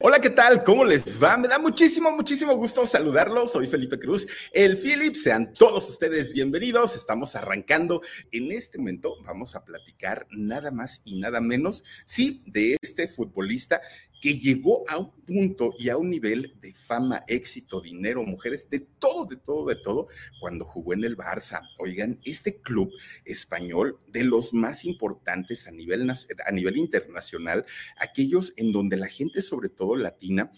[0.00, 0.62] Hola, ¿qué tal?
[0.62, 1.36] ¿Cómo les va?
[1.36, 3.50] Me da muchísimo, muchísimo gusto saludarlos.
[3.50, 5.16] Soy Felipe Cruz, el Philip.
[5.16, 6.94] Sean todos ustedes bienvenidos.
[6.94, 8.00] Estamos arrancando.
[8.30, 13.80] En este momento vamos a platicar nada más y nada menos, sí, de este futbolista
[14.20, 18.80] que llegó a un punto y a un nivel de fama, éxito, dinero, mujeres, de
[18.80, 20.08] todo, de todo, de todo,
[20.40, 21.60] cuando jugó en el Barça.
[21.78, 22.90] Oigan, este club
[23.24, 27.64] español, de los más importantes a nivel, a nivel internacional,
[27.98, 30.52] aquellos en donde la gente, sobre todo latina,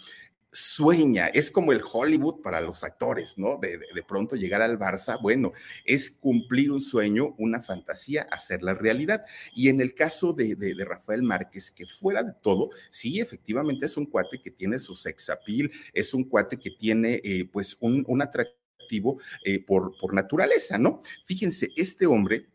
[0.53, 3.59] sueña, es como el Hollywood para los actores, ¿no?
[3.61, 5.53] De, de, pronto llegar al Barça, bueno,
[5.84, 9.25] es cumplir un sueño, una fantasía, hacerla realidad.
[9.55, 13.97] Y en el caso de, de, Rafael Márquez, que fuera de todo, sí, efectivamente es
[13.97, 18.05] un cuate que tiene su sex appeal, es un cuate que tiene eh, pues un,
[18.09, 21.01] un atractivo eh, por, por naturaleza, ¿no?
[21.25, 22.48] Fíjense, este hombre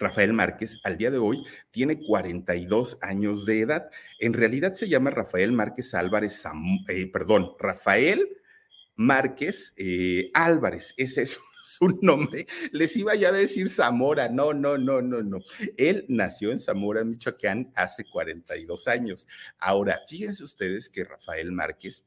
[0.00, 3.90] Rafael Márquez, al día de hoy, tiene 42 años de edad.
[4.18, 6.42] En realidad se llama Rafael Márquez Álvarez,
[6.88, 8.26] eh, perdón, Rafael
[8.96, 12.46] Márquez eh, Álvarez, ese es su nombre.
[12.72, 15.38] Les iba ya a decir Zamora, no, no, no, no, no.
[15.76, 19.26] Él nació en Zamora, Michoacán, hace 42 años.
[19.58, 22.06] Ahora, fíjense ustedes que Rafael Márquez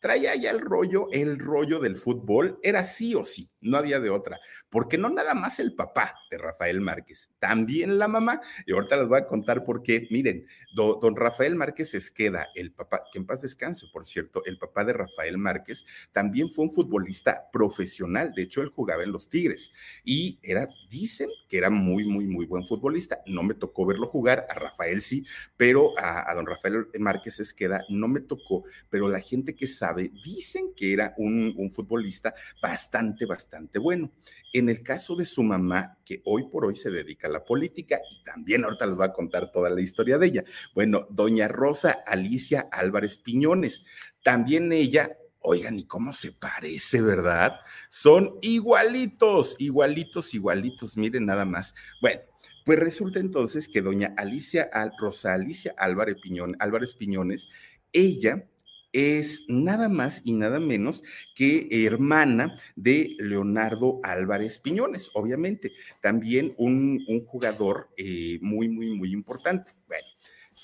[0.00, 4.10] traía ya el rollo, el rollo del fútbol, era sí o sí, no había de
[4.10, 8.96] otra, porque no nada más el papá de Rafael Márquez, también la mamá, y ahorita
[8.96, 13.26] les voy a contar por qué, miren, don Rafael Márquez Esqueda, el papá, que en
[13.26, 18.42] paz descanse, por cierto, el papá de Rafael Márquez, también fue un futbolista profesional, de
[18.42, 22.64] hecho él jugaba en los Tigres, y era, dicen que era muy, muy, muy buen
[22.64, 27.40] futbolista, no me tocó verlo jugar, a Rafael sí, pero a, a don Rafael Márquez
[27.40, 33.26] Esqueda no me tocó, pero la gente que sabe, dicen que era un, futbolista bastante,
[33.26, 34.10] bastante bueno.
[34.52, 38.00] En el caso de su mamá, que hoy por hoy se dedica a la política,
[38.10, 40.44] y también ahorita les voy a contar toda la historia de ella.
[40.74, 43.84] Bueno, doña Rosa Alicia Álvarez Piñones,
[44.22, 47.60] también ella Oigan, ¿y cómo se parece, verdad?
[47.88, 50.98] Son igualitos, igualitos, igualitos.
[50.98, 51.74] Miren nada más.
[52.02, 52.20] Bueno,
[52.66, 54.68] pues resulta entonces que doña Alicia,
[54.98, 57.48] Rosa Alicia Álvarez, Piñón, Álvarez Piñones,
[57.92, 58.49] ella
[58.92, 61.02] es nada más y nada menos
[61.34, 69.72] que hermana de Leonardo Álvarez Piñones, obviamente, también un, jugador eh, muy, muy, muy importante.
[69.86, 70.06] Bueno,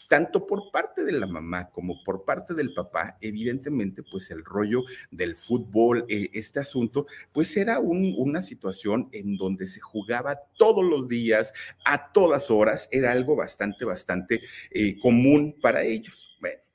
[0.09, 4.83] tanto por parte de la mamá como por parte del papá, evidentemente, pues el rollo
[5.11, 11.09] del fútbol, eh, este asunto, pues era una situación en donde se jugaba todos los
[11.09, 11.53] días,
[11.85, 16.37] a todas horas, era algo bastante, bastante eh, común para ellos.
[16.41, 16.66] Bueno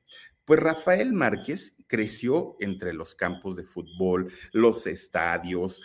[0.52, 5.82] pues Rafael Márquez creció entre los campos de fútbol, los estadios,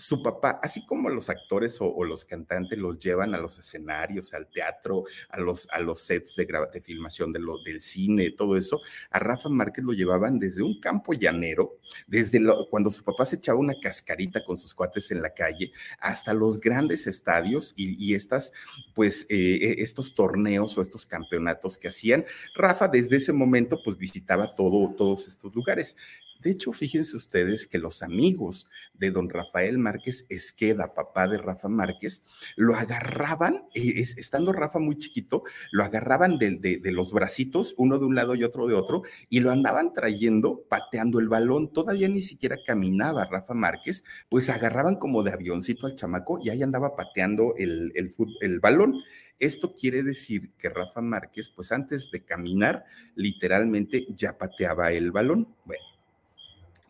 [0.00, 4.48] su papá, así como los actores o, los cantantes los llevan a los escenarios, al
[4.48, 8.80] teatro, a los, a los sets de, de filmación del cine, todo eso,
[9.10, 12.40] a Rafa Márquez lo llevaban desde un campo llanero, desde
[12.70, 16.58] cuando su papá se echaba una cascarita con sus cuates en la calle, hasta los
[16.58, 18.52] grandes estadios y, estas,
[18.94, 22.24] pues, eh, e, estos torneos o estos campeonatos que hacían.
[22.54, 25.96] Rafa desde ese momento, pues, visitaba todo, todos estos lugares.
[26.40, 31.68] De hecho, fíjense ustedes que los amigos de don Rafael Márquez Esqueda, papá de Rafa
[31.68, 32.24] Márquez,
[32.56, 38.14] lo agarraban, eh, estando Rafa muy chiquito, lo agarraban de, los bracitos, uno de un
[38.14, 41.72] lado y otro de otro, y lo andaban trayendo, pateando el balón.
[41.74, 46.62] Todavía ni siquiera caminaba Rafa Márquez, pues agarraban como de avioncito al chamaco y ahí
[46.62, 48.94] andaba pateando el, el, el balón.
[49.38, 52.84] Esto quiere decir que Rafa Márquez, pues antes de caminar,
[53.14, 55.54] literalmente ya pateaba el balón.
[55.64, 55.89] Bueno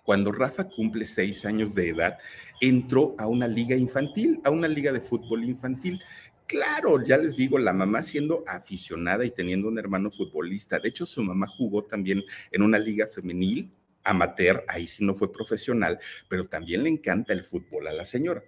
[0.05, 2.19] cuando Rafa cumple seis años de edad,
[2.61, 6.01] entró a una liga infantil, a una liga de fútbol infantil.
[6.47, 10.79] Claro, ya les digo, la mamá siendo aficionada y teniendo un hermano futbolista.
[10.79, 13.71] De hecho, su mamá jugó también en una liga femenil,
[14.03, 15.99] amateur, ahí sí no fue profesional,
[16.29, 18.43] pero también le encanta el fútbol a la señora.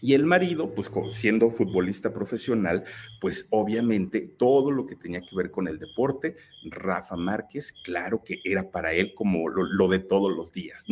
[0.00, 2.84] Y el marido, pues siendo futbolista profesional,
[3.20, 6.36] pues obviamente todo lo que tenía que ver con el deporte,
[6.70, 10.84] Rafa Márquez, claro que era para él como lo, de todos los días.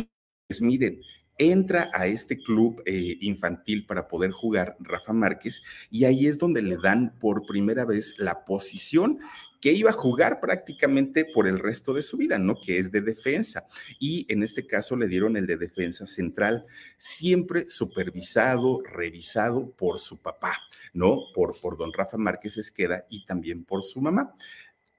[0.47, 1.01] Pues miren,
[1.37, 6.61] entra a este club eh, infantil para poder jugar Rafa Márquez y ahí es donde
[6.61, 9.19] le dan por primera vez la posición
[9.59, 12.55] que iba a jugar prácticamente por el resto de su vida, ¿no?
[12.59, 13.67] Que es de defensa.
[13.99, 16.65] Y en este caso le dieron el de defensa central,
[16.97, 20.57] siempre supervisado, revisado por su papá,
[20.93, 21.19] ¿no?
[21.33, 24.33] Por, por don Rafa Márquez Esqueda y también por su mamá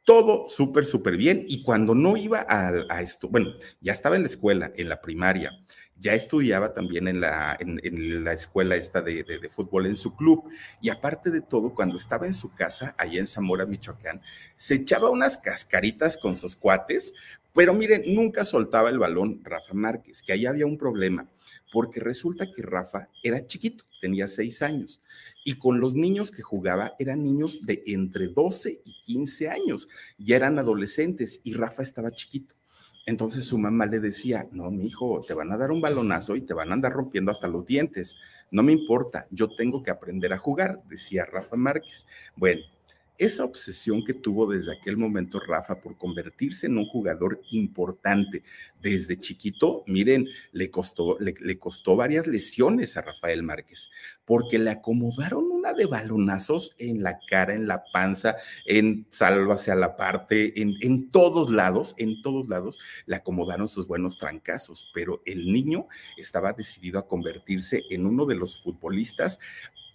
[0.09, 1.45] todo súper, súper bien.
[1.49, 3.53] Y cuando no iba a, esto, bueno,
[3.83, 5.53] ya estaba en la escuela, en la primaria,
[5.99, 10.45] ya estudiaba también en la, en, la escuela esta de, de, fútbol en su club.
[10.81, 14.21] Y aparte de todo, cuando estaba en su casa, allá en Zamora, Michoacán,
[14.56, 17.15] se echaba unas cascaritas con sus cuates,
[17.55, 21.29] pero miren, nunca soltaba el balón Rafa Márquez, que ahí había un problema
[21.73, 25.03] porque resulta que Rafa era chiquito, tenía seis años,
[25.45, 30.37] y con los niños que jugaba eran niños de entre 12 y 15 años, ya
[30.37, 32.55] eran adolescentes y Rafa estaba chiquito.
[33.09, 36.43] Entonces su mamá le decía, no, mi hijo, te van a dar un balonazo y
[36.43, 38.19] te van a andar rompiendo hasta los dientes.
[38.51, 42.07] No me importa, yo tengo que aprender a jugar, decía Rafa Márquez.
[42.37, 42.61] Bueno,
[43.19, 48.44] esa obsesión que tuvo desde aquel momento Rafa por convertirse en un jugador importante
[48.81, 53.91] desde chiquito, miren, le costó, le, costó varias lesiones a Rafael Márquez,
[54.25, 59.75] porque le acomodaron una de balonazos en la cara, en la panza, en salvo hacia
[59.75, 65.23] la parte, en, en todos lados, en todos lados, le acomodaron sus buenos trancazos, pero
[65.26, 69.41] el niño estaba decidido a convertirse en uno de los futbolistas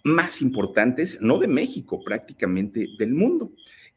[0.04, 3.52] más importantes, no de México, prácticamente del mundo.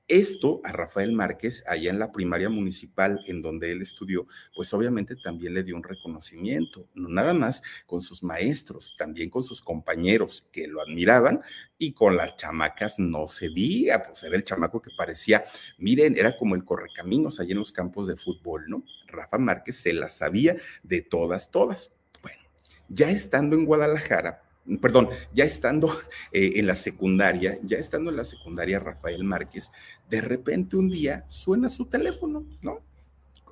[0.07, 4.25] Esto a Rafael Márquez, allá en la primaria municipal en donde él estudió,
[4.55, 9.43] pues obviamente también le dio un reconocimiento, no nada más con sus maestros, también con
[9.43, 11.41] sus compañeros que lo admiraban
[11.77, 15.43] y con las chamacas no se diga, pues era el chamaco que parecía,
[15.77, 18.85] miren, era como el correcaminos allá en los campos de fútbol, ¿no?
[19.07, 21.91] Rafa Márquez se la sabía de todas, todas.
[22.21, 22.39] Bueno,
[22.87, 24.46] ya estando en Guadalajara,
[24.81, 25.87] perdón, ya estando
[26.31, 29.71] eh, en la secundaria, ya estando en la secundaria Rafael Márquez,
[30.09, 32.81] de repente un día suena su teléfono, ¿no?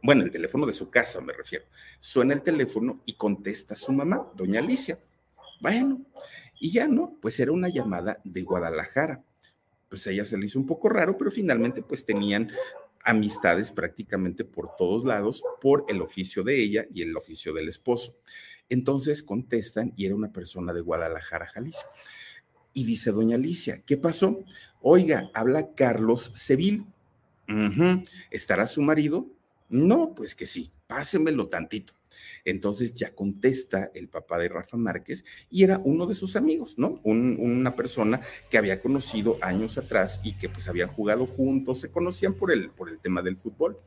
[0.03, 1.65] Bueno, el teléfono de su casa me refiero.
[1.99, 4.99] Suena el teléfono y contesta su mamá, doña Alicia.
[5.59, 6.05] Bueno,
[6.59, 9.23] y ya no, pues era una llamada de Guadalajara.
[9.89, 12.51] Pues a ella se le hizo un poco raro, pero finalmente pues tenían
[13.03, 18.15] amistades prácticamente por todos lados por el oficio de ella y el oficio del esposo.
[18.69, 21.89] Entonces contestan y era una persona de Guadalajara, Jalisco.
[22.73, 24.43] Y dice doña Alicia, ¿qué pasó?
[24.81, 26.85] Oiga, habla Carlos Seville.
[28.31, 29.27] ¿Estará su marido?
[29.69, 31.93] No, pues que sí, pásemelo tantito.
[32.43, 37.01] Entonces ya contesta el papá de Rafa Márquez y era uno de sus amigos, ¿no?
[37.03, 42.33] una persona que había conocido años atrás y que pues habían jugado juntos, se conocían
[42.33, 43.79] por el, por el tema del fútbol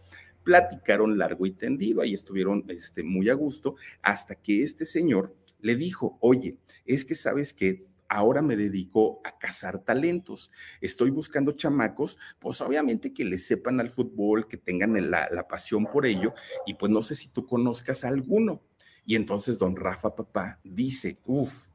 [0.44, 5.76] platicaron largo y tendido, ahí estuvieron este, muy a gusto, hasta que este señor le
[5.76, 10.50] dijo, oye, es que sabes que ahora me dedico a cazar talentos.
[10.80, 16.06] Estoy buscando chamacos, pues obviamente que le sepan al fútbol, que tengan la, pasión por
[16.06, 16.34] ello,
[16.66, 18.62] y pues no sé si tú conozcas a alguno.
[19.04, 21.68] Y entonces don Rafa Papá dice, uff,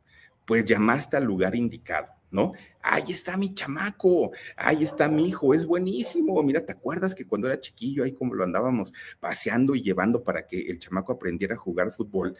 [0.46, 2.12] pues llamaste al lugar indicado.
[2.34, 2.52] ¿No?
[2.82, 6.42] Ahí está mi chamaco, ahí está mi hijo, es buenísimo.
[6.44, 10.46] Mira, ¿te acuerdas que cuando era chiquillo, ahí como lo andábamos paseando y llevando para
[10.46, 12.36] que el chamaco aprendiera a jugar fútbol?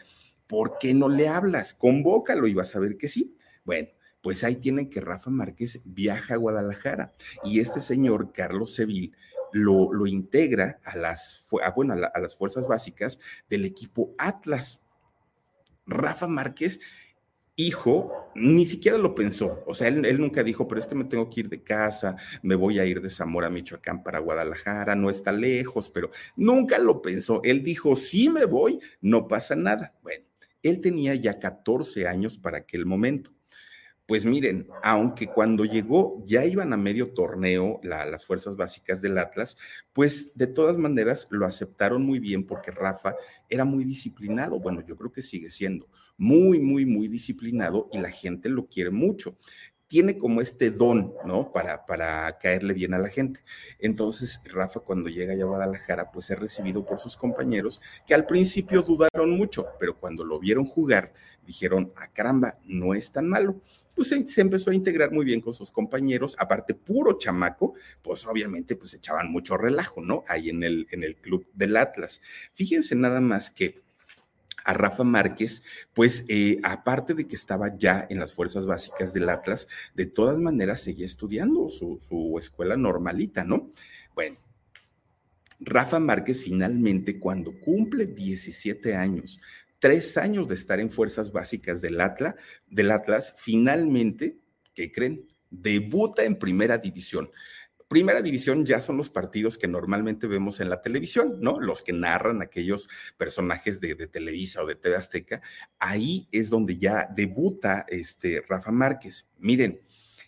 [0.46, 1.72] ¿Por qué no le hablas?
[1.72, 3.36] Convócalo y vas a ver que sí.
[3.64, 3.88] Bueno,
[4.20, 7.14] pues ahí tienen que Rafa Márquez viaja a Guadalajara
[7.44, 9.12] y este señor, Carlos Seville,
[9.52, 11.46] lo, integra a las,
[11.76, 14.84] bueno, a las fuerzas básicas del equipo Atlas.
[15.86, 16.80] Rafa Márquez
[17.56, 19.62] hijo ni siquiera lo pensó.
[19.66, 22.54] O sea, él, nunca dijo, pero es que me tengo que ir de casa, me
[22.54, 27.40] voy a ir de Zamora, Michoacán para Guadalajara, no está lejos, pero nunca lo pensó.
[27.44, 29.94] Él dijo, sí me voy, no pasa nada.
[30.02, 30.24] Bueno,
[30.62, 33.30] él tenía ya 14 años para aquel momento.
[34.06, 39.56] Pues miren, aunque cuando llegó ya iban a medio torneo las fuerzas básicas del Atlas,
[39.94, 43.14] pues de todas maneras lo aceptaron muy bien porque Rafa
[43.48, 44.60] era muy disciplinado.
[44.60, 48.90] Bueno, yo creo que sigue siendo muy, muy, muy disciplinado y la gente lo quiere
[48.90, 49.36] mucho
[49.86, 51.52] tiene como este don, ¿no?
[51.52, 53.44] Para, para caerle bien a la gente.
[53.78, 58.82] Entonces, Rafa cuando llega a Guadalajara, pues es recibido por sus compañeros que al principio
[58.82, 61.12] dudaron mucho, pero cuando lo vieron jugar,
[61.46, 63.60] dijeron, ah, caramba, no es tan malo
[63.94, 68.74] pues se, empezó a integrar muy bien con sus compañeros, aparte puro chamaco, pues obviamente
[68.74, 70.24] pues echaban mucho relajo, ¿no?
[70.26, 72.20] Ahí en el, en el club del Atlas.
[72.52, 73.83] Fíjense nada más que
[74.64, 79.28] a Rafa Márquez, pues eh, aparte de que estaba ya en las fuerzas básicas del
[79.28, 83.70] Atlas, de todas maneras seguía estudiando su, su escuela normalita, ¿no?
[84.14, 84.38] Bueno,
[85.60, 89.40] Rafa Márquez finalmente, cuando cumple 17 años,
[89.78, 92.34] tres años de estar en fuerzas básicas del Atlas,
[92.68, 94.38] del Atlas finalmente,
[94.74, 95.26] ¿qué creen?
[95.50, 97.30] Debuta en primera división.
[97.94, 101.60] Primera división ya son los partidos que normalmente vemos en la televisión, ¿no?
[101.60, 105.40] Los que narran aquellos personajes de, Televisa o de TV Azteca.
[105.78, 109.28] Ahí es donde ya debuta este Rafa Márquez.
[109.38, 109.80] Miren,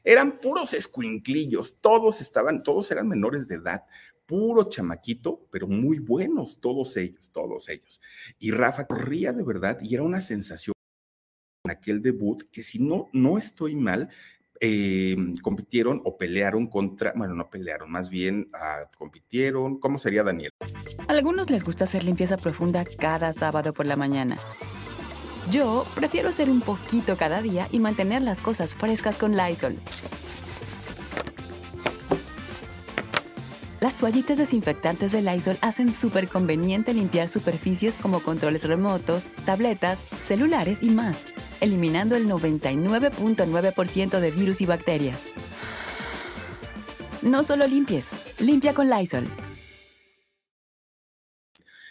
[0.05, 3.83] eran puros escuinclillos, todos estaban, todos eran menores de edad,
[4.27, 8.01] puro chamaquito, pero muy buenos, todos ellos, todos ellos.
[8.39, 10.73] Y Rafa corría de verdad y era una sensación
[11.65, 14.09] en aquel debut que si no, no estoy mal,
[14.61, 20.51] eh, compitieron o pelearon contra, bueno, no pelearon, más bien ah, compitieron, ¿cómo sería Daniel?
[21.09, 24.39] A algunos les gusta hacer limpieza profunda cada sábado por la mañana.
[25.51, 29.77] Yo prefiero hacer un poquito cada día y mantener las cosas frescas con Lysol.
[33.79, 40.83] Las toallitas desinfectantes de Lysol hacen súper conveniente limpiar superficies como controles remotos, tabletas, celulares
[40.83, 41.27] y más,
[41.61, 45.27] eliminando el 99.9% de virus y bacterias.
[47.21, 49.27] No solo limpies, limpia con Lysol.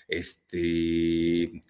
[0.07, 1.61] Este,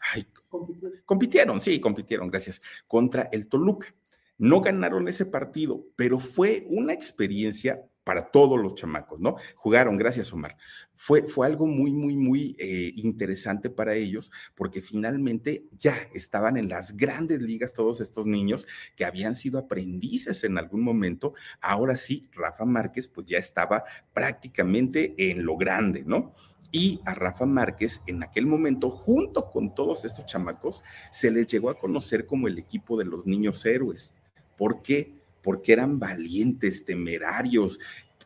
[1.03, 3.93] compitieron, sí, compitieron, gracias, contra el Toluca.
[4.37, 9.35] No ganaron ese partido, pero fue una experiencia para todos los chamacos, ¿no?
[9.55, 10.55] Jugaron, gracias Omar.
[10.93, 16.69] Fue, fue algo muy, muy, muy eh, interesante para ellos porque finalmente ya estaban en
[16.69, 21.33] las grandes ligas todos estos niños que habían sido aprendices en algún momento.
[21.59, 23.83] Ahora sí, Rafa Márquez pues ya estaba
[24.13, 26.35] prácticamente en lo grande, ¿no?
[26.71, 31.71] Y a Rafa Márquez en aquel momento, junto con todos estos chamacos, se les llegó
[31.71, 34.13] a conocer como el equipo de los niños héroes.
[34.57, 35.14] ¿Por qué?
[35.45, 37.79] Porque eran valientes, temerarios,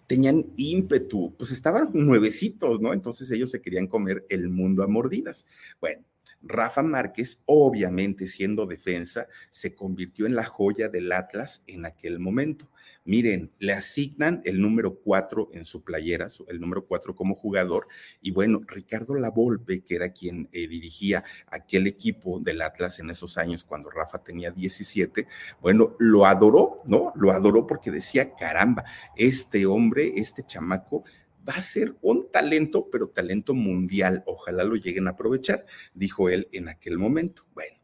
[0.08, 2.94] tenían ímpetu, pues estaban nuevecitos, ¿no?
[2.94, 5.46] Entonces ellos se querían comer el mundo a mordidas.
[5.82, 6.06] Bueno,
[6.42, 12.70] Rafa Márquez, obviamente siendo defensa, se convirtió en la joya del Atlas en aquel momento.
[13.06, 17.88] Miren, le asignan el número cuatro en su playera, el número cuatro como jugador.
[18.22, 23.38] Y bueno, Ricardo Lavolpe, que era quien eh, dirigía aquel equipo del Atlas en esos
[23.38, 25.28] años cuando Rafa tenía 17,
[25.62, 27.12] bueno, lo adoró, ¿no?
[27.16, 28.84] Lo adoró porque decía, caramba,
[29.16, 31.04] este hombre, este chamaco,
[31.48, 34.24] va a ser un talento, pero talento mundial.
[34.26, 37.46] Ojalá lo lleguen a aprovechar, dijo él en aquel momento.
[37.54, 37.80] Bueno,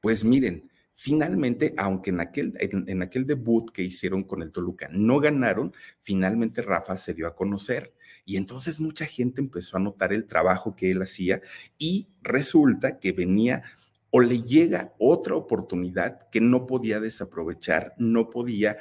[0.00, 0.70] pues miren,
[1.04, 6.62] Finalmente, aunque en aquel, en, aquel debut que hicieron con el Toluca no ganaron, finalmente
[6.62, 7.92] Rafa se dio a conocer
[8.24, 11.42] y entonces mucha gente empezó a notar el trabajo que él hacía
[11.76, 13.64] y resulta que venía
[14.08, 18.78] o le llega otra oportunidad que no podía desaprovechar, no podía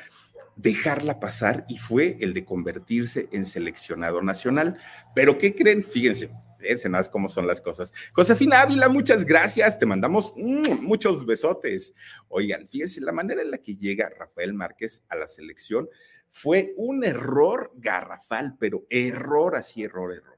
[0.55, 4.77] dejarla pasar y fue el de convertirse en seleccionado nacional.
[5.13, 5.83] Pero ¿qué creen?
[5.83, 6.31] Fíjense,
[6.63, 7.91] Fíjense más cómo son las cosas.
[8.13, 9.77] Josefina Ávila, muchas gracias.
[9.77, 10.33] Te mandamos
[10.81, 11.93] muchos besotes.
[12.29, 15.89] Oigan, fíjense, la manera en la que llega Rafael Márquez a la selección
[16.29, 20.37] fue un error garrafal, pero error así, error, error.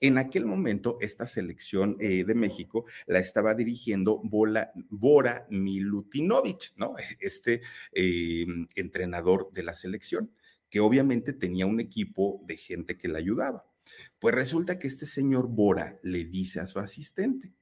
[0.00, 6.94] En aquel momento, esta selección eh, de México la estaba dirigiendo Bora Milutinovic, ¿no?
[7.20, 7.60] Este
[7.92, 10.32] eh, entrenador de la selección,
[10.70, 13.69] que obviamente tenía un equipo de gente que le ayudaba.
[14.18, 17.52] Pues resulta que este señor Bora le dice a su asistente,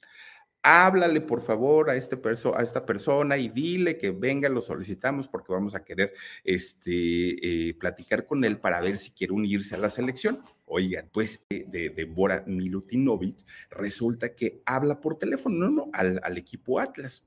[0.62, 2.20] háblale por favor a, este
[2.60, 6.12] esta persona y dile que venga, lo solicitamos porque vamos a querer
[6.44, 10.42] este, eh, platicar con él para ver si quiere unirse a la selección.
[10.66, 13.38] Oigan, pues eh, de, Bora Milutinovic
[13.70, 17.24] resulta que habla por teléfono, no, no, al, al equipo Atlas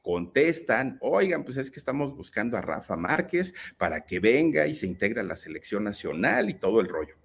[0.00, 4.86] contestan, oigan, pues es que estamos buscando a Rafa Márquez para que venga y se
[4.86, 7.21] integre a la selección nacional y todo el rollo.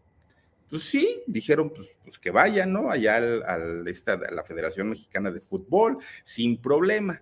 [0.69, 2.91] Pues sí, dijeron pues, pues que vayan, ¿no?
[2.91, 7.21] Allá al, esta, a la Federación Mexicana de Fútbol, sin problema.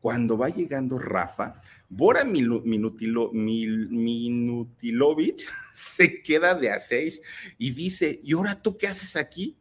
[0.00, 7.20] Cuando va llegando Rafa, Bora Minutilo, Minutilovic se queda de a seis
[7.58, 9.56] y dice, ¿y ahora tú qué haces aquí?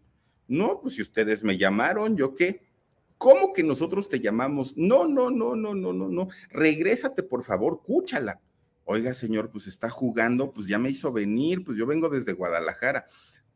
[0.48, 2.68] No, pues si ustedes me llamaron, ¿yo qué?
[3.18, 4.78] ¿Cómo que nosotros te llamamos?
[4.78, 6.28] No, no, no, no, no, no, no.
[6.52, 8.40] Regrésate, por favor, cúchala
[8.88, 13.06] oiga señor, pues está jugando, pues ya me hizo venir, pues yo vengo desde Guadalajara,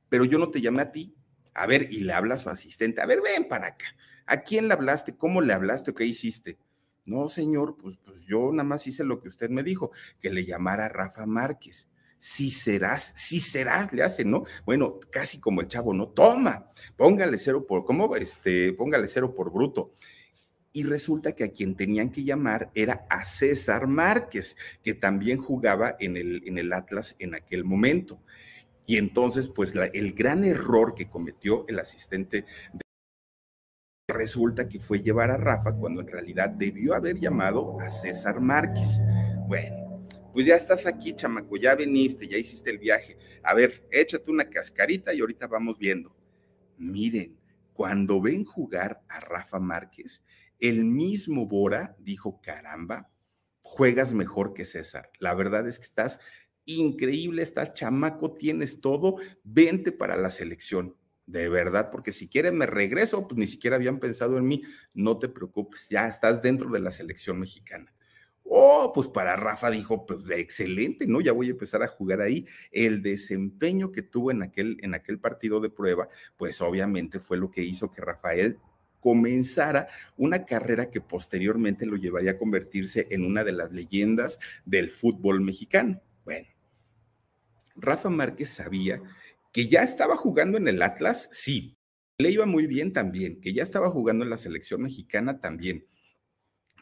[0.09, 1.15] pero yo no te llamé a ti.
[1.53, 3.87] A ver, y le habla a su asistente, a ver, ven para acá.
[4.25, 5.17] ¿A quién le hablaste?
[5.17, 6.57] ¿Cómo le hablaste qué hiciste?
[7.05, 10.45] No, señor, pues, pues yo nada más hice lo que usted me dijo, que le
[10.45, 11.89] llamara Rafa Márquez.
[12.19, 14.43] Si serás, si serás, le hace, ¿no?
[14.65, 16.09] Bueno, casi como el chavo, ¿no?
[16.09, 18.15] Toma, póngale cero por, ¿cómo?
[18.15, 19.93] Este, póngale cero por bruto
[20.73, 25.95] y resulta que a quien tenían que llamar era a César Márquez, que también jugaba
[25.99, 28.21] en el, en el Atlas en aquel momento.
[28.85, 32.45] Y entonces, pues el gran error que cometió el asistente
[34.07, 38.99] resulta que fue llevar a Rafa cuando en realidad debió haber llamado a César Márquez.
[39.47, 43.17] Bueno, pues ya estás aquí, chamaco, ya viniste, ya hiciste el viaje.
[43.43, 46.15] A ver, échate una cascarita y ahorita vamos viendo.
[46.77, 47.37] Miren,
[47.73, 50.23] cuando ven jugar a Rafa Márquez,
[50.61, 53.11] el mismo Bora dijo, caramba,
[53.61, 55.11] juegas mejor que César.
[55.19, 56.19] La verdad es que estás
[56.65, 60.95] increíble, estás chamaco, tienes todo, vente para la selección.
[61.25, 64.61] De verdad, porque si quieres me regreso, pues ni siquiera habían pensado en mí.
[64.93, 67.93] No te preocupes, ya estás dentro de la selección mexicana.
[68.43, 71.21] Oh, pues para Rafa dijo, pues excelente, ¿no?
[71.21, 72.45] Ya voy a empezar a jugar ahí.
[72.71, 77.49] El desempeño que tuvo en aquel, en aquel partido de prueba, pues obviamente fue lo
[77.49, 78.59] que hizo que Rafael
[79.01, 84.91] comenzara una carrera que posteriormente lo llevaría a convertirse en una de las leyendas del
[84.91, 86.01] fútbol mexicano.
[86.23, 86.47] Bueno,
[87.75, 89.01] Rafa Márquez sabía
[89.51, 91.77] que ya estaba jugando en el Atlas, sí,
[92.17, 95.85] le iba muy bien también, que ya estaba jugando en la selección mexicana también,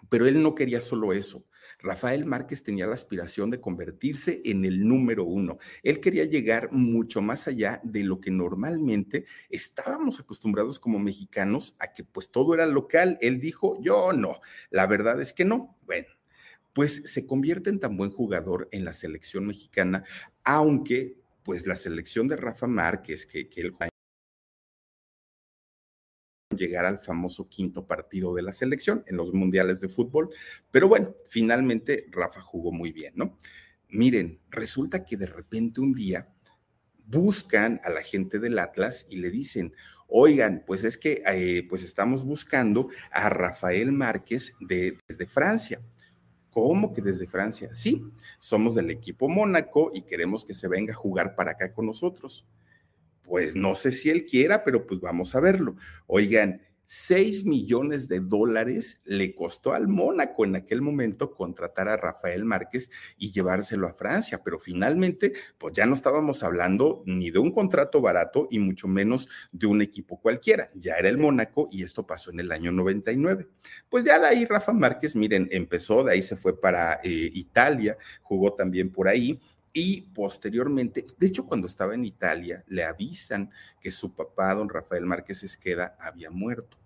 [0.09, 1.45] pero él no quería solo eso.
[1.79, 5.59] Rafael Márquez tenía la aspiración de convertirse en el número uno.
[5.83, 11.93] Él quería llegar mucho más allá de lo que normalmente estábamos acostumbrados como mexicanos a
[11.93, 13.17] que pues todo era local.
[13.21, 15.77] Él dijo, yo no, la verdad es que no.
[15.85, 16.07] Bueno,
[16.73, 20.03] pues se convierte en tan buen jugador en la selección mexicana,
[20.43, 23.71] aunque pues la selección de Rafa Márquez, que, que él
[26.59, 30.29] llegar al famoso quinto partido de la selección en los mundiales de fútbol.
[30.69, 33.37] Pero bueno, finalmente Rafa jugó muy bien, ¿no?
[33.89, 36.29] Miren, resulta que de repente un día
[37.07, 39.73] buscan a la gente del Atlas y le dicen,
[40.07, 45.81] oigan, pues es que eh, pues estamos buscando a Rafael Márquez de, desde Francia.
[46.51, 47.69] ¿Cómo que desde Francia?
[47.73, 48.03] Sí,
[48.39, 52.45] somos del equipo Mónaco y queremos que se venga a jugar para acá con nosotros
[53.29, 55.75] pues no sé si él quiera, pero pues vamos a verlo.
[56.07, 62.45] Oigan, 6 millones de dólares le costó al Mónaco en aquel momento contratar a Rafael
[62.45, 67.51] Márquez y llevárselo a Francia, pero finalmente, pues ya no estábamos hablando ni de un
[67.51, 72.07] contrato barato y mucho menos de un equipo cualquiera, ya era el Mónaco y esto
[72.07, 73.47] pasó en el año 99.
[73.87, 77.99] Pues ya de ahí Rafa Márquez, miren, empezó, de ahí se fue para eh, Italia,
[78.23, 79.39] jugó también por ahí
[79.73, 85.05] y posteriormente, de hecho, cuando estaba en Italia, le avisan que su papá, don Rafael
[85.05, 86.77] Márquez Esqueda, había muerto.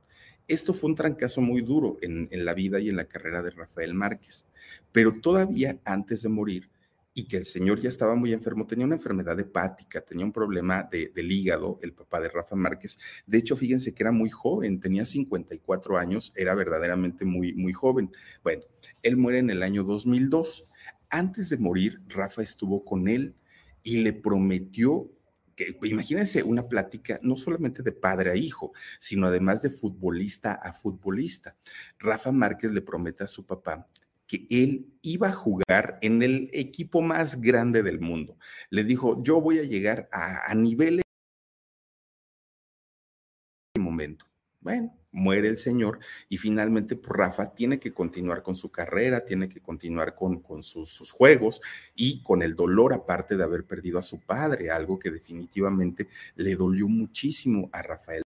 [0.48, 3.94] Esto fue un trancazo muy duro en, la vida y en la carrera de Rafael
[3.94, 4.46] Márquez,
[4.92, 6.70] pero todavía antes de morir,
[7.16, 10.90] y que el señor ya estaba muy enfermo, tenía una enfermedad hepática, tenía un problema
[10.92, 12.98] de, del hígado, el papá de Rafa Márquez.
[13.28, 18.12] De hecho, fíjense que era muy joven, tenía 54 años, era verdaderamente muy, muy joven.
[18.44, 18.64] Bueno,
[19.04, 20.66] él muere en el año 2002
[21.14, 23.36] antes de morir, Rafa estuvo con él
[23.84, 25.12] y le prometió
[25.56, 30.74] que, imagínense una plática no solamente de padre a hijo, sino además de futbolista a
[30.74, 31.56] futbolista.
[32.00, 33.86] Rafa Márquez le promete a su papá
[34.26, 38.38] que él iba a jugar en el equipo más grande del mundo.
[38.72, 41.04] Le dijo, yo voy a llegar a, a niveles
[44.64, 46.00] Bueno, muere el señor
[46.30, 51.12] y finalmente pues, Rafa tiene que continuar con su carrera, tiene que continuar con, sus,
[51.12, 51.62] juegos
[51.96, 56.56] y con el dolor aparte de haber perdido a su padre, algo que definitivamente le
[56.56, 58.24] dolió muchísimo a Rafael.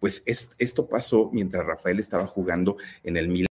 [0.00, 3.48] Pues esto pasó mientras Rafael estaba jugando en el Milan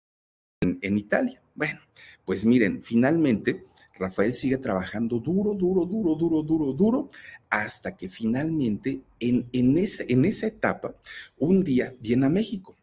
[0.61, 1.41] en Italia.
[1.55, 1.81] Bueno,
[2.25, 3.68] pues miren, finalmente
[3.99, 7.09] Rafael sigue trabajando duro, duro, duro, duro, duro, duro,
[7.51, 10.95] hasta que finalmente en, en, en esa etapa,
[11.39, 12.77] un día viene a México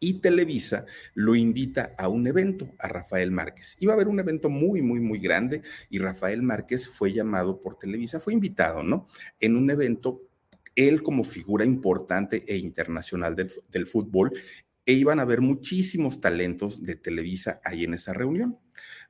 [0.00, 3.76] y Televisa lo invita a un evento a Rafael Márquez.
[3.80, 7.78] Iba a haber un evento muy, muy, muy grande y Rafael Márquez fue llamado por
[7.78, 9.06] Televisa, fue invitado, ¿no?
[9.40, 10.22] En un evento,
[10.74, 14.32] él como figura importante e internacional del, del fútbol,
[14.84, 18.58] e iban a haber muchísimos talentos de Televisa ahí en esa reunión.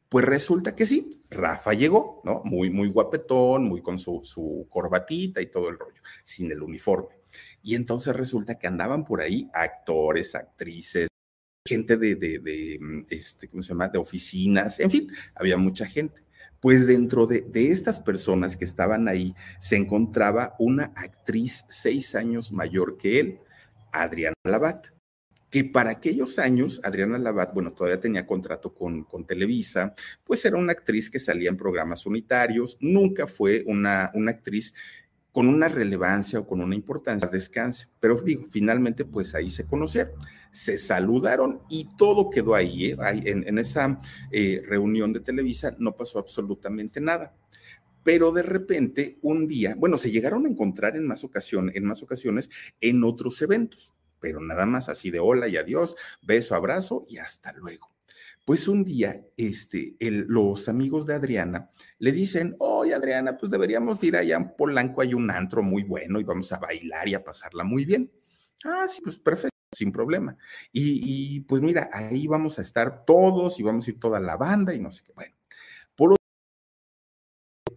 [0.09, 2.42] Pues resulta que sí, Rafa llegó, ¿no?
[2.45, 7.16] Muy, muy guapetón, muy con su, su corbatita y todo el rollo, sin el uniforme.
[7.62, 11.09] Y entonces resulta que andaban por ahí actores, actrices,
[11.66, 13.88] gente de, de, de, este, ¿cómo se llama?
[13.88, 16.25] De oficinas, en fin, había mucha gente.
[16.61, 22.53] Pues dentro de, de, estas personas que estaban ahí se encontraba una actriz seis años
[22.53, 23.40] mayor que él,
[23.92, 24.95] Adriana Labat
[25.50, 30.56] que para aquellos años Adriana Labat, bueno, todavía tenía contrato con, con, Televisa, pues era
[30.56, 34.74] una actriz que salía en programas unitarios, nunca fue una, una actriz
[35.37, 37.88] con una relevancia o con una importancia, descanse.
[38.00, 40.14] Pero digo, finalmente pues ahí se conocieron,
[40.50, 42.87] se saludaron y todo quedó ahí.
[42.87, 42.96] ¿eh?
[43.26, 44.00] En, en, esa
[44.32, 47.37] eh, reunión de Televisa no pasó absolutamente nada.
[48.02, 52.02] Pero de repente, un día, bueno, se llegaron a encontrar en más, ocasión, en más
[52.02, 52.48] ocasiones
[52.80, 57.52] en otros eventos pero nada más así de hola y adiós, beso, abrazo y hasta
[57.52, 57.90] luego.
[58.44, 64.16] Pues un día, este, los amigos de Adriana le dicen, oye Adriana, pues deberíamos ir
[64.16, 67.64] allá en Polanco, hay un antro muy bueno y vamos a bailar y a pasarla
[67.64, 68.11] muy bien.
[68.64, 70.37] Ah, sí, pues perfecto sin problema.
[70.72, 74.37] Y, y, pues mira, ahí vamos a estar todos y vamos a ir toda la
[74.37, 75.12] banda y no sé qué.
[75.12, 75.35] Bueno,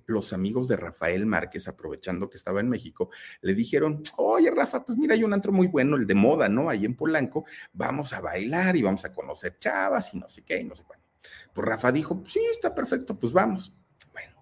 [0.10, 3.10] los amigos de Rafael Márquez, aprovechando que estaba en México,
[3.42, 6.70] le dijeron, oye Rafa, pues mira, hay un antro muy bueno, el de moda, ¿no?
[6.70, 10.60] Ahí en Polanco, vamos a bailar y vamos a conocer chavas y no sé qué
[10.60, 11.06] y no sé cuándo.
[11.54, 13.74] Pues Rafa dijo, sí, está perfecto, pues vamos.
[14.12, 14.36] Bueno,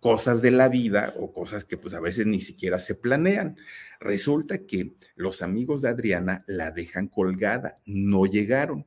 [0.00, 3.56] cosas de la vida o cosas que pues a veces ni siquiera se planean.
[4.00, 8.86] Resulta que los amigos de Adriana la dejan colgada, no llegaron.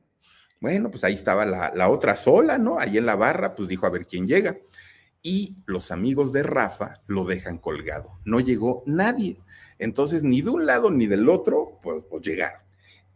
[0.60, 2.78] Bueno, pues ahí estaba la, la otra sola, ¿no?
[2.78, 4.58] Ahí en la barra, pues dijo a ver quién llega
[5.26, 8.20] y los amigos de Rafa lo dejan colgado.
[8.24, 9.40] No llegó nadie.
[9.76, 12.60] Entonces, ni de un lado ni del otro, pues, pues, llegaron.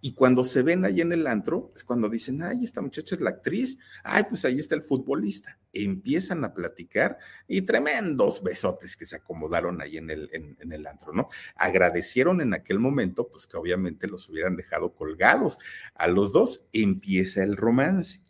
[0.01, 3.21] Y cuando se ven ahí en el antro, es cuando dicen, ay, esta muchacha es
[3.21, 5.57] la actriz, ay, pues ahí está el futbolista.
[5.73, 11.13] Empiezan a platicar y tremendos besotes que se acomodaron ahí en el, en el antro,
[11.13, 11.29] ¿no?
[11.55, 15.59] Agradecieron en aquel momento, pues que obviamente los hubieran dejado colgados
[15.95, 16.65] a los dos.
[16.73, 18.21] Empieza el romance.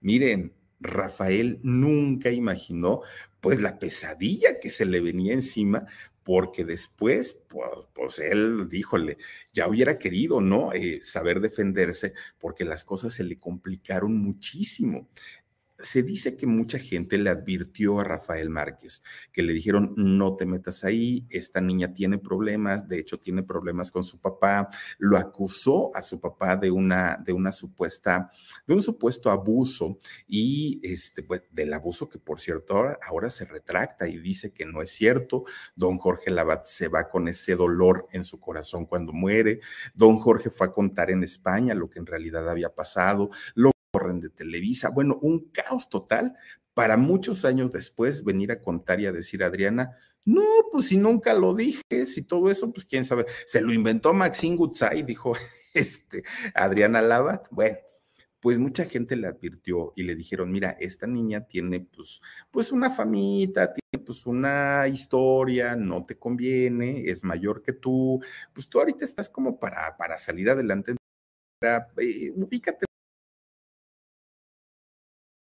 [0.00, 3.02] Miren, Rafael nunca imaginó
[3.40, 5.86] pues la pesadilla que se le venía encima,
[6.22, 9.16] porque después, pues, pues él, díjole,
[9.54, 10.72] ya hubiera querido, ¿no?
[10.74, 15.08] Eh, saber defenderse, porque las cosas se le complicaron muchísimo
[15.80, 20.44] se dice que mucha gente le advirtió a Rafael Márquez, que le dijeron, no te
[20.44, 25.94] metas ahí, esta niña tiene problemas, de hecho tiene problemas con su papá, lo acusó
[25.94, 28.30] a su papá de una, de una supuesta,
[28.66, 33.44] de un supuesto abuso y este, pues, del abuso que por cierto ahora, ahora se
[33.44, 35.44] retracta y dice que no es cierto,
[35.76, 39.60] don Jorge Labat se va con ese dolor en su corazón cuando muere,
[39.94, 43.70] don Jorge fue a contar en España lo que en realidad había pasado, lo
[44.20, 46.34] de Televisa, bueno, un caos total
[46.74, 51.34] para muchos años después venir a contar y a decir, Adriana, no, pues si nunca
[51.34, 55.32] lo dije, si todo eso, pues quién sabe, se lo inventó Maxine Gutzai, dijo
[55.74, 56.22] este,
[56.54, 57.78] Adriana Labat, bueno,
[58.40, 62.90] pues mucha gente le advirtió y le dijeron, mira, esta niña tiene pues, pues una
[62.90, 69.04] famita, tiene pues una historia, no te conviene, es mayor que tú, pues tú ahorita
[69.04, 70.94] estás como para, para salir adelante,
[71.62, 72.87] eh, ubícate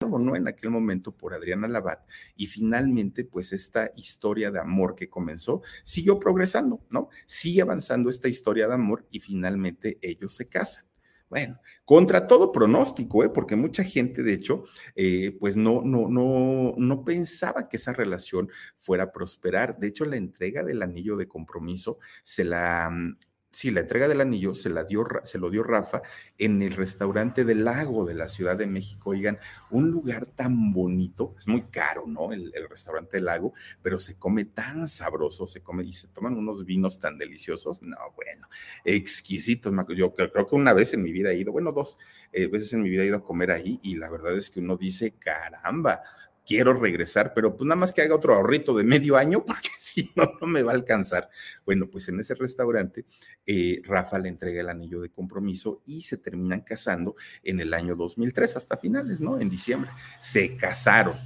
[0.06, 5.10] no en aquel momento por Adriana Labat y finalmente pues esta historia de amor que
[5.10, 7.08] comenzó siguió progresando, ¿no?
[7.26, 10.84] Sigue avanzando esta historia de amor y finalmente ellos se casan.
[11.28, 13.28] Bueno, contra todo pronóstico, ¿eh?
[13.28, 18.48] porque mucha gente, de hecho, eh, pues no, no, no, no pensaba que esa relación
[18.78, 19.78] fuera a prosperar.
[19.78, 23.18] De hecho, la entrega del anillo de compromiso se la mm,
[23.50, 26.02] Sí, la entrega del anillo se, la dio, se lo dio Rafa
[26.36, 29.10] en el restaurante del lago de la Ciudad de México.
[29.10, 29.38] Oigan,
[29.70, 32.32] un lugar tan bonito, es muy caro, ¿no?
[32.32, 36.66] El, restaurante del lago, pero se come tan sabroso, se come y se toman unos
[36.66, 37.80] vinos tan deliciosos.
[37.80, 38.48] No, bueno,
[38.84, 39.74] exquisitos.
[39.96, 41.96] Yo creo, que una vez en mi vida he ido, bueno, dos
[42.32, 44.60] eh, veces en mi vida he ido a comer ahí y la verdad es que
[44.60, 46.02] uno dice, caramba,
[46.48, 50.10] quiero regresar, pero pues nada más que haga otro ahorrito de medio año, porque si
[50.16, 51.28] no, no me va a alcanzar.
[51.66, 53.04] Bueno, pues en ese restaurante,
[53.46, 57.94] eh, Rafa le entrega el anillo de compromiso y se terminan casando en el año
[57.94, 59.38] 2003, hasta finales, ¿no?
[59.38, 59.90] En diciembre.
[60.20, 61.16] Se casaron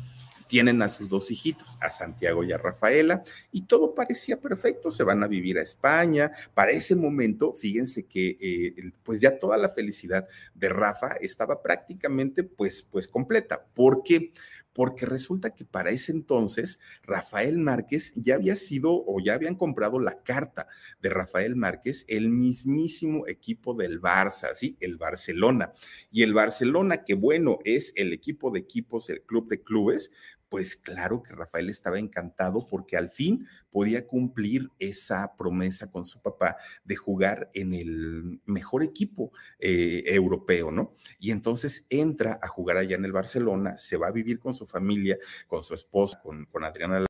[0.53, 5.03] tienen a sus dos hijitos, a Santiago y a Rafaela, y todo parecía perfecto, se
[5.03, 6.31] van a vivir a España.
[6.53, 12.45] Para ese momento, fíjense que eh, pues ya toda la felicidad de Rafa estaba prácticamente
[12.45, 13.65] pues, pues completa.
[13.73, 14.35] ¿Por qué?
[14.73, 19.99] Porque resulta que para ese entonces Rafael Márquez ya había sido o ya habían comprado
[19.99, 20.69] la carta
[21.01, 24.77] de Rafael Márquez, el mismísimo equipo del Barça, ¿sí?
[24.81, 25.73] El Barcelona.
[26.11, 30.11] Y el Barcelona, que bueno, es el equipo de equipos, el club de clubes,
[30.53, 36.21] pues claro que Rafael estaba encantado porque al fin podía cumplir esa promesa con su
[36.21, 40.95] papá de jugar en el mejor equipo eh, europeo, ¿no?
[41.19, 44.67] Y entonces entra a jugar allá en el Barcelona, se va a vivir con su
[44.67, 47.07] familia, con su esposa, con, con Adriana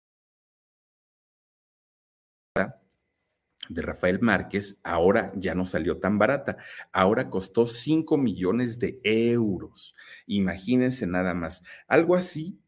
[3.69, 6.59] de Rafael Márquez, ahora ya no salió tan barata,
[6.93, 9.95] ahora costó 5 millones de euros.
[10.27, 12.62] Imagínense nada más, algo así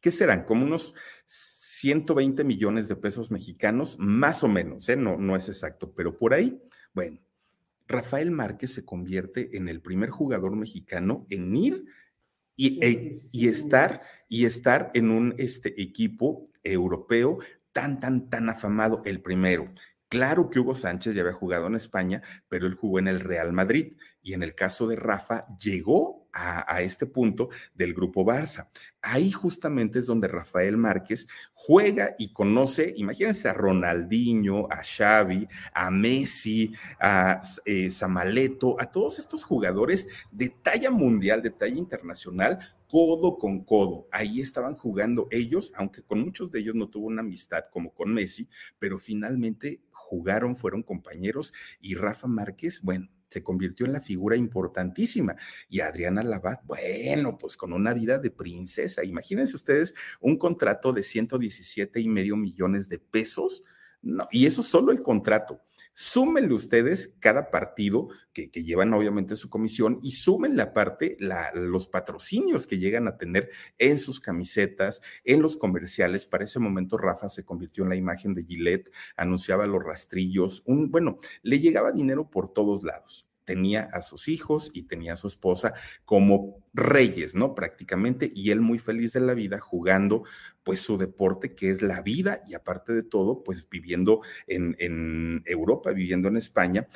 [0.00, 0.44] ¿qué serán?
[0.44, 0.94] Como unos
[1.26, 4.96] 120 millones de pesos mexicanos, más o menos, ¿eh?
[4.96, 6.60] no, no es exacto, pero por ahí,
[6.92, 7.20] bueno,
[7.86, 11.86] Rafael Márquez se convierte en el primer jugador mexicano en ir
[12.54, 17.38] y, e, y estar, y estar en un este, equipo europeo
[17.72, 19.72] tan, tan, tan afamado, el primero.
[20.08, 23.52] Claro que Hugo Sánchez ya había jugado en España, pero él jugó en el Real
[23.52, 28.68] Madrid y en el caso de Rafa llegó a, este punto del grupo Barça.
[29.02, 35.90] Ahí justamente es donde Rafael Márquez juega y conoce, imagínense a Ronaldinho, a Xavi, a
[35.90, 43.38] Messi, a eh, Zamaleto, a todos estos jugadores de talla mundial, de talla internacional, codo
[43.38, 44.08] con codo.
[44.12, 48.12] Ahí estaban jugando ellos, aunque con muchos de ellos no tuvo una amistad como con
[48.12, 54.36] Messi, pero finalmente jugaron, fueron compañeros y Rafa Márquez, bueno, se convirtió en la figura
[54.36, 55.36] importantísima.
[55.68, 59.04] Y Adriana Labat, bueno, pues con una vida de princesa.
[59.04, 63.64] Imagínense ustedes un contrato de 117 y medio millones de pesos.
[64.00, 65.60] No, y eso solo el contrato.
[66.00, 72.68] Súmenle ustedes cada partido que, llevan obviamente su comisión y súmenle aparte la, los patrocinios
[72.68, 76.24] que llegan a tener en sus camisetas, en los comerciales.
[76.24, 80.92] Para ese momento Rafa se convirtió en la imagen de Gillette, anunciaba los rastrillos, un,
[80.92, 85.26] bueno, le llegaba dinero por todos lados tenía a sus hijos y tenía a su
[85.26, 85.72] esposa
[86.04, 87.54] como reyes, ¿no?
[87.54, 90.24] Prácticamente, y él muy feliz de la vida jugando
[90.62, 95.42] pues su deporte que es la vida y aparte de todo, pues viviendo en, en
[95.46, 96.88] Europa, viviendo en España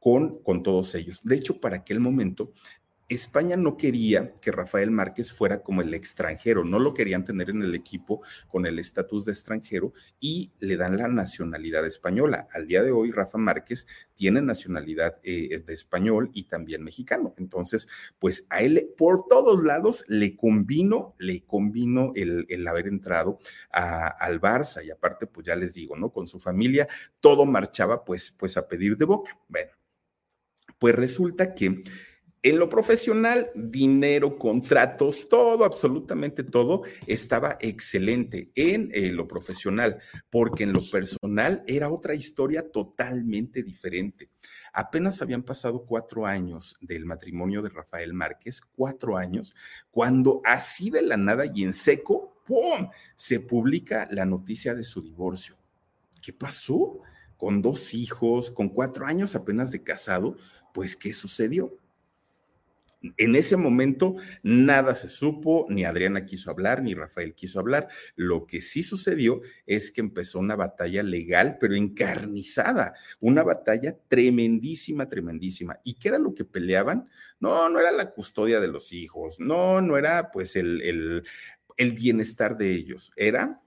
[0.00, 1.20] con, con todos ellos.
[1.22, 2.52] De hecho, para aquel momento
[3.12, 7.62] España no quería que Rafael Márquez fuera como el extranjero, no lo querían tener en
[7.62, 12.48] el equipo con el estatus de extranjero y le dan la nacionalidad española.
[12.52, 17.34] Al día de hoy, Rafa Márquez tiene nacionalidad eh, de español y también mexicano.
[17.38, 23.38] Entonces, pues a él por todos lados le convino, le convino el, haber entrado
[23.70, 26.10] al Barça y aparte, pues ya les digo, ¿no?
[26.10, 26.88] Con su familia,
[27.20, 29.38] todo marchaba pues, pues a pedir de boca.
[29.48, 29.72] Bueno,
[30.78, 31.82] pues resulta que
[32.44, 40.64] en lo profesional, dinero, contratos, todo, absolutamente todo estaba excelente en eh, lo profesional, porque
[40.64, 44.28] en lo personal era otra historia totalmente diferente.
[44.72, 49.54] Apenas habían pasado cuatro años del matrimonio de Rafael Márquez, cuatro años,
[49.92, 55.00] cuando así de la nada y en seco, ¡pum!, se publica la noticia de su
[55.00, 55.56] divorcio.
[56.20, 57.00] ¿Qué pasó?
[57.36, 60.36] Con dos hijos, con cuatro años apenas de casado,
[60.74, 61.78] pues ¿qué sucedió?
[63.16, 67.88] En ese momento nada se supo, ni Adriana quiso hablar, ni Rafael quiso hablar.
[68.14, 75.08] Lo que sí sucedió es que empezó una batalla legal, pero encarnizada, una batalla tremendísima,
[75.08, 75.80] tremendísima.
[75.84, 77.08] ¿Y qué era lo que peleaban?
[77.40, 81.24] No, no era la custodia de los hijos, no, no era pues el, el,
[81.76, 83.60] el bienestar de ellos, era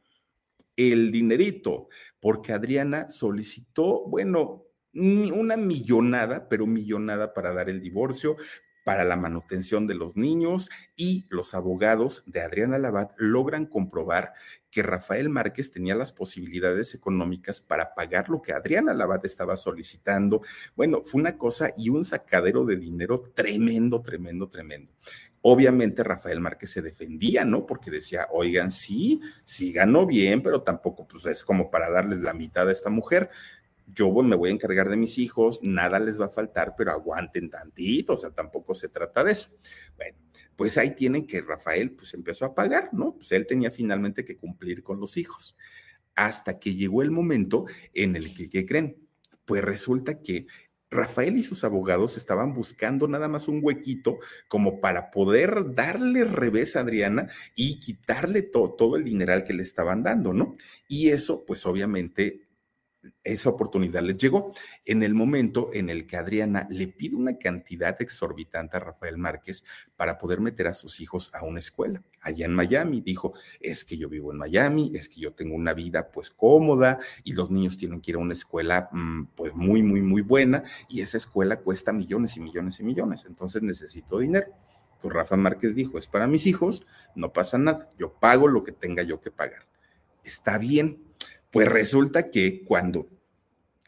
[0.76, 8.38] el dinerito, porque Adriana solicitó, bueno, una millonada, pero millonada para dar el divorcio,
[8.86, 14.34] para la manutención de los niños y los abogados de Adriana Labat logran comprobar
[14.70, 20.42] que Rafael Márquez tenía las posibilidades económicas para pagar lo que Adriana Labat estaba solicitando.
[20.76, 24.94] Bueno, fue una cosa y un sacadero de dinero tremendo, tremendo, tremendo.
[25.42, 27.66] Obviamente Rafael Márquez se defendía, ¿no?
[27.66, 32.34] Porque decía, oigan, sí, sí ganó bien, pero tampoco pues es como para darles la
[32.34, 33.32] mitad a esta mujer
[33.88, 37.50] yo me voy a encargar de mis hijos, nada les va a faltar, pero aguanten
[37.50, 39.50] tantito, o sea, tampoco se trata de eso.
[39.96, 40.18] Bueno,
[40.56, 43.16] pues ahí tienen que Rafael pues empezó a pagar, ¿no?
[43.16, 45.56] Pues él tenía finalmente que cumplir con los hijos.
[46.16, 48.98] Hasta que llegó el momento en el que, ¿qué creen?
[49.46, 50.48] Pues resulta que
[50.90, 54.18] Rafael y sus abogados estaban buscando nada más un huequito
[54.48, 60.04] como para poder darle revés a Adriana y quitarle todo el dineral que le estaban
[60.04, 60.56] dando, ¿no?
[60.88, 62.45] Y eso, pues obviamente
[63.24, 64.54] esa oportunidad les llegó
[64.86, 69.64] en el momento en el que Adriana le pide una cantidad exorbitante a Rafael Márquez
[69.96, 73.02] para poder meter a sus hijos a una escuela allá en Miami.
[73.02, 77.00] Dijo, es que yo vivo en Miami, es que yo tengo una vida pues cómoda
[77.24, 80.64] y los niños tienen que ir a una escuela mm, pues muy, muy, muy buena
[80.88, 84.48] y esa escuela cuesta millones y millones y millones, entonces necesito dinero.
[85.02, 88.72] Pues Rafa Márquez dijo, es para mis hijos, no pasa nada, yo pago lo que
[88.72, 89.68] tenga yo que pagar.
[90.24, 91.05] Está bien,
[91.56, 93.08] pues resulta que cuando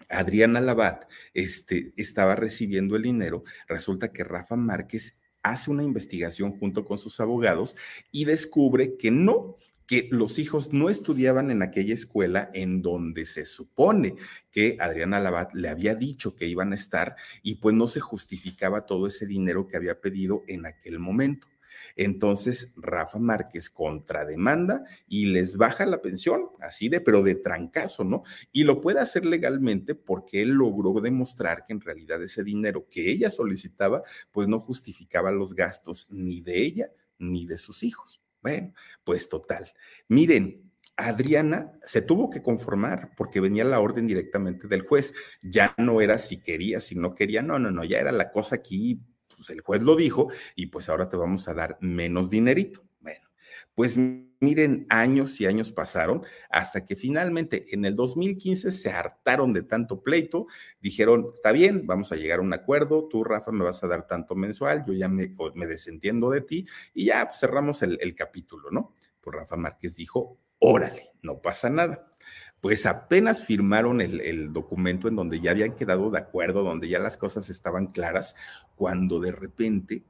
[0.07, 1.03] Adriana Labat
[1.33, 7.19] este, estaba recibiendo el dinero, resulta que Rafa Márquez hace una investigación junto con sus
[7.19, 7.75] abogados
[8.09, 13.43] y descubre que no, que los hijos no estudiaban en aquella escuela en donde se
[13.43, 14.15] supone
[14.49, 18.85] que Adriana Labat le había dicho que iban a estar y pues no se justificaba
[18.85, 21.49] todo ese dinero que había pedido en aquel momento.
[21.95, 28.23] Entonces, Rafa Márquez contrademanda y les baja la pensión, así de, pero de trancazo, ¿no?
[28.51, 33.09] Y lo puede hacer legalmente porque él logró demostrar que en realidad ese dinero que
[33.09, 38.21] ella solicitaba, pues no justificaba los gastos ni de ella ni de sus hijos.
[38.41, 39.65] Bueno, pues total.
[40.07, 45.13] Miren, Adriana se tuvo que conformar porque venía la orden directamente del juez.
[45.41, 48.55] Ya no era si quería, si no quería, no, no, no, ya era la cosa
[48.55, 48.99] aquí,
[49.37, 52.83] pues el juez lo dijo y pues ahora te vamos a dar menos dinerito.
[52.99, 53.21] Bueno,
[53.75, 53.95] pues
[54.39, 60.01] miren, años y años pasaron hasta que finalmente en el 2015 se hartaron de tanto
[60.01, 60.47] pleito,
[60.81, 64.07] dijeron, está bien, vamos a llegar a un acuerdo, tú Rafa me vas a dar
[64.07, 68.15] tanto mensual, yo ya me, me desentiendo de ti y ya pues, cerramos el, el
[68.15, 68.93] capítulo, ¿no?
[69.21, 72.09] Pues Rafa Márquez dijo, órale, no pasa nada.
[72.61, 77.17] Pues apenas firmaron el, documento en donde ya habían quedado de acuerdo, donde ya las
[77.17, 78.35] cosas estaban claras,
[78.75, 80.03] cuando de repente,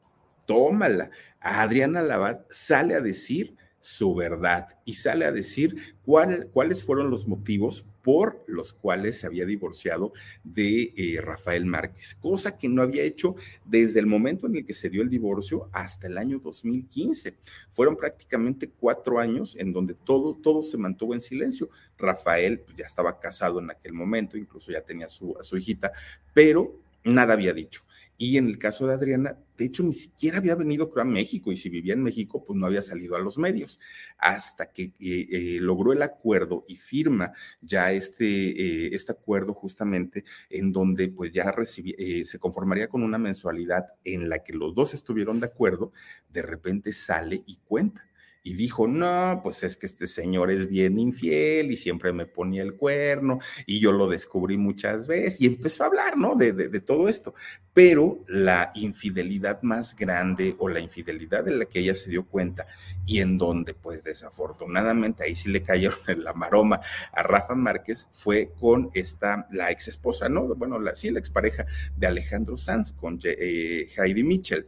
[0.45, 7.27] tómala, Adriana Labat sale a decir su verdad y sale a decir cuáles fueron los
[7.27, 13.03] motivos por los cuales se había divorciado de eh, Rafael Márquez, cosa que no había
[13.03, 17.35] hecho desde el momento en el que se dio el divorcio hasta el año 2015.
[17.69, 21.67] Fueron prácticamente cuatro años en donde todo, todo se mantuvo en silencio.
[21.97, 25.91] Rafael pues, ya estaba casado en aquel momento, incluso ya tenía su, a su hijita,
[26.33, 27.83] pero nada había dicho.
[28.17, 31.51] Y en el caso de Adriana, de hecho, ni siquiera había venido, creo, a México,
[31.51, 33.79] y si vivía en México, pues no había salido a los medios,
[34.17, 40.25] hasta que eh, eh, logró el acuerdo y firma ya este, eh, este acuerdo justamente
[40.49, 45.39] en donde pues ya se conformaría con una mensualidad en la que los dos estuvieron
[45.39, 45.91] de acuerdo,
[46.29, 48.03] de repente sale y cuenta
[48.47, 52.61] y dijo, no, pues es que este señor es bien infiel y siempre me ponía
[52.61, 56.33] el cuerno y yo lo descubrí muchas veces y empezó a hablar, ¿no?
[56.33, 57.35] De, de, todo esto.
[57.73, 62.67] Pero la infidelidad más grande o la infidelidad de la que ella se dio cuenta
[63.05, 66.79] y en donde pues desafortunadamente ahí sí le cayeron en la maroma
[67.11, 70.55] a Rafa Márquez fue con esta, la ex esposa, ¿no?
[70.55, 71.65] Bueno, la, sí, la expareja
[71.97, 74.67] de Alejandro Sanz con eh, Heidi Mitchell.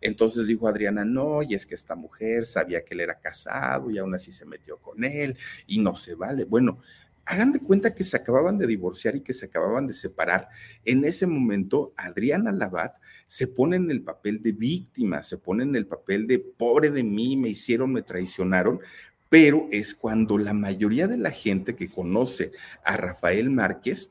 [0.00, 3.98] Entonces dijo Adriana, no, y es que esta mujer sabía que él era casado y
[3.98, 6.44] aún así se metió con él y no se vale.
[6.44, 6.80] Bueno,
[7.24, 10.48] hagan de cuenta que se acababan de divorciar y que se acababan de separar.
[10.84, 15.76] En ese momento, Adriana Labat se pone en el papel de víctima, se pone en
[15.76, 18.80] el papel de pobre de mí, me hicieron, me traicionaron,
[19.28, 22.50] pero es cuando la mayoría de la gente que conoce
[22.84, 24.10] a Rafael Márquez.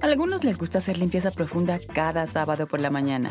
[0.00, 3.30] A algunos les gusta hacer limpieza profunda cada sábado por la mañana.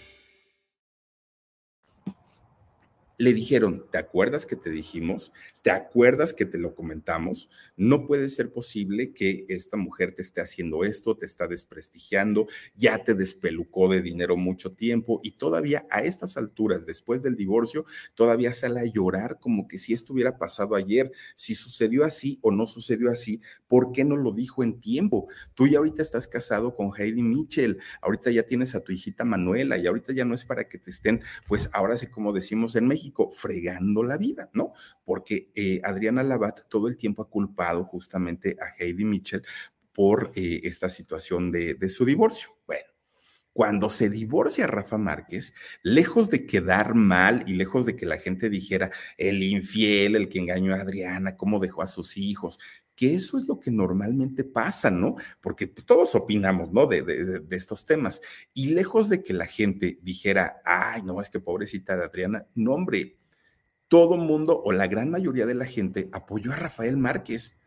[3.21, 5.31] Le dijeron, ¿te acuerdas que te dijimos?
[5.61, 7.51] ¿Te acuerdas que te lo comentamos?
[7.77, 13.03] No puede ser posible que esta mujer te esté haciendo esto, te está desprestigiando, ya
[13.03, 18.53] te despelucó de dinero mucho tiempo y todavía a estas alturas, después del divorcio, todavía
[18.53, 22.65] sale a llorar como que si esto hubiera pasado ayer, si sucedió así o no
[22.65, 25.27] sucedió así, ¿por qué no lo dijo en tiempo?
[25.53, 29.77] Tú ya ahorita estás casado con Heidi Mitchell, ahorita ya tienes a tu hijita Manuela
[29.77, 32.87] y ahorita ya no es para que te estén, pues ahora sí como decimos en
[32.87, 34.73] México, fregando la vida, ¿no?
[35.03, 39.43] Porque eh, Adriana Labat todo el tiempo ha culpado justamente a Heidi Mitchell
[39.93, 42.57] por eh, esta situación de, de su divorcio.
[42.65, 42.91] Bueno,
[43.53, 48.49] cuando se divorcia Rafa Márquez, lejos de quedar mal y lejos de que la gente
[48.49, 52.59] dijera el infiel, el que engañó a Adriana, cómo dejó a sus hijos,
[53.01, 55.15] que eso es lo que normalmente pasa, ¿no?
[55.41, 56.85] Porque pues, todos opinamos, ¿no?
[56.85, 58.21] De, de, estos temas.
[58.53, 62.75] Y lejos de que la gente dijera, ay, no, es que pobrecita de Adriana, no,
[62.75, 63.17] hombre,
[63.87, 67.59] todo mundo o la gran mayoría de la gente apoyó a Rafael Márquez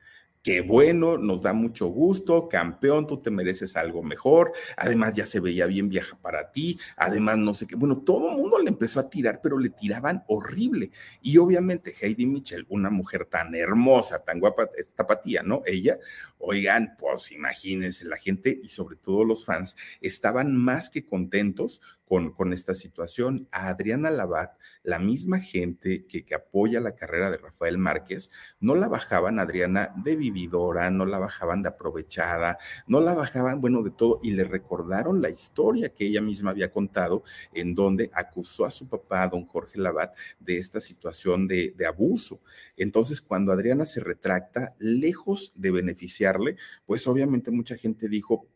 [0.44, 5.40] qué bueno, nos da mucho gusto, campeón, tú te mereces algo mejor, además ya se
[5.40, 9.00] veía bien vieja para ti, además no sé qué, bueno, todo el mundo le empezó
[9.00, 10.90] a tirar, pero le tiraban horrible.
[11.22, 15.62] Y obviamente Heidi Mitchell, una mujer tan hermosa, tan guapa, tapatía, ¿no?
[15.64, 15.98] Ella,
[16.37, 22.53] oigan, pues imagínense, la gente y sobre todo los fans estaban más que contentos con,
[22.53, 23.49] esta situación.
[23.51, 28.88] A Adriana Labat, la misma gente que, apoya la carrera de Rafael Márquez, no la
[28.88, 34.21] bajaban, Adriana, de vividora, no la bajaban de aprovechada, no la bajaban, bueno, de todo,
[34.23, 38.89] y le recordaron la historia que ella misma había contado, en donde acusó a su
[38.89, 42.41] papá, don Jorge Labat, de esta situación de abuso.
[42.76, 46.57] Entonces, cuando Adriana se retracta, lejos de beneficiarle,
[46.87, 48.49] pues obviamente mucha gente dijo,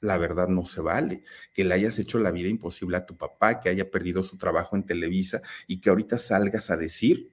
[0.00, 1.22] la verdad no se vale.
[1.52, 4.76] Que le hayas hecho la vida imposible a tu papá, que haya perdido su trabajo
[4.76, 7.30] en Televisa y que ahorita salgas a decir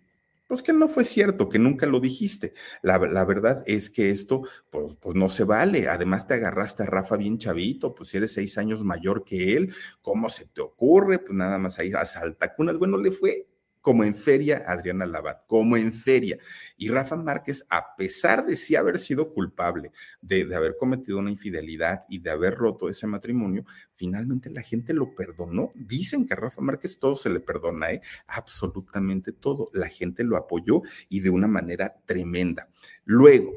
[0.53, 2.53] pues que no fue cierto, que nunca lo dijiste.
[2.84, 5.88] La, verdad es que esto, pues, pues, no se vale.
[5.88, 9.74] Además te agarraste a Rafa bien chavito, pues si eres seis años mayor que él,
[10.01, 11.20] ¿cómo se te ocurre?
[11.20, 12.78] Pues nada más ahí asalta cunas.
[12.78, 13.47] Bueno, le fue
[13.84, 16.40] como en feria Adriana Labat, como en feria.
[16.78, 22.06] Y Rafa Márquez, a pesar de sí haber sido culpable de, haber cometido una infidelidad
[22.10, 25.74] y de haber roto ese matrimonio, finalmente la gente lo perdonó.
[25.76, 28.02] Dicen que a Rafa Márquez todo se le perdona, ¿eh?
[28.26, 29.70] absolutamente todo.
[29.74, 32.70] La gente lo apoyó y de una manera tremenda.
[33.04, 33.52] Luego,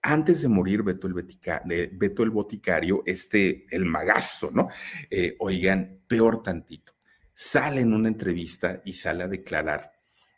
[0.00, 4.68] antes de morir Beto el, el Boticario, este, el magazo, ¿no?
[5.10, 6.95] Eh, oigan, peor tantito
[7.38, 9.92] sale en una entrevista y sale a declarar,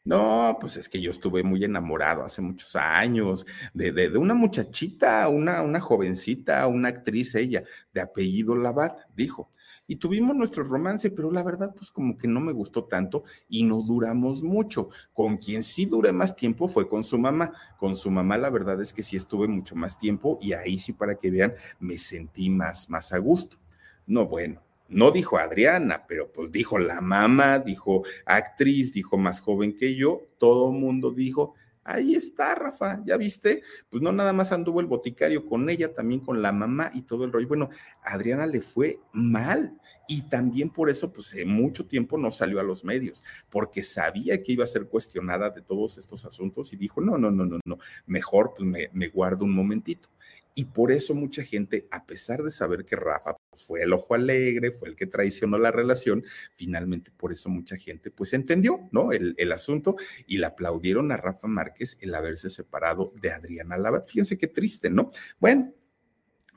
[0.05, 5.29] no, pues es que yo estuve muy enamorado hace muchos años de, de, una muchachita,
[5.29, 9.49] una, una jovencita, una actriz ella, de apellido Labat, dijo.
[9.87, 13.63] Y tuvimos nuestro romance, pero la verdad, pues como que no me gustó tanto y
[13.63, 14.89] no duramos mucho.
[15.13, 17.53] Con quien sí duré más tiempo fue con su mamá.
[17.79, 20.95] Con su mamá, la verdad es que sí estuve mucho más tiempo y ahí sí,
[20.95, 23.59] para que vean, me sentí más, más a gusto.
[24.07, 29.77] No, bueno, no dijo Adriana, pero pues dijo la mamá, dijo actriz, dijo más joven
[29.77, 34.81] que yo, todo mundo dijo, ahí está, Rafa, ya viste, pues no nada más anduvo
[34.81, 37.49] el boticario con ella, también con la mamá y todo el rollo.
[37.49, 37.71] Bueno,
[38.03, 39.79] Adriana le fue mal
[40.09, 44.43] y también por eso, pues en mucho tiempo no salió a los medios, porque sabía
[44.43, 47.61] que iba a ser cuestionada de todos estos asuntos y dijo, no, no, no, no,
[47.65, 50.09] no, mejor pues me, me guardo un momentito.
[50.55, 54.15] Y por eso mucha gente, a pesar de saber que Rafa pues, fue el ojo
[54.15, 56.25] alegre, fue el que traicionó la relación,
[56.57, 59.13] finalmente por eso mucha gente pues entendió, ¿no?
[59.13, 59.95] El, el asunto
[60.27, 64.09] y le aplaudieron a Rafa Márquez el haberse separado de Adriana Labat.
[64.09, 65.13] Fíjense qué triste, ¿no?
[65.39, 65.73] Bueno,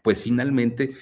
[0.01, 0.95] pues finalmente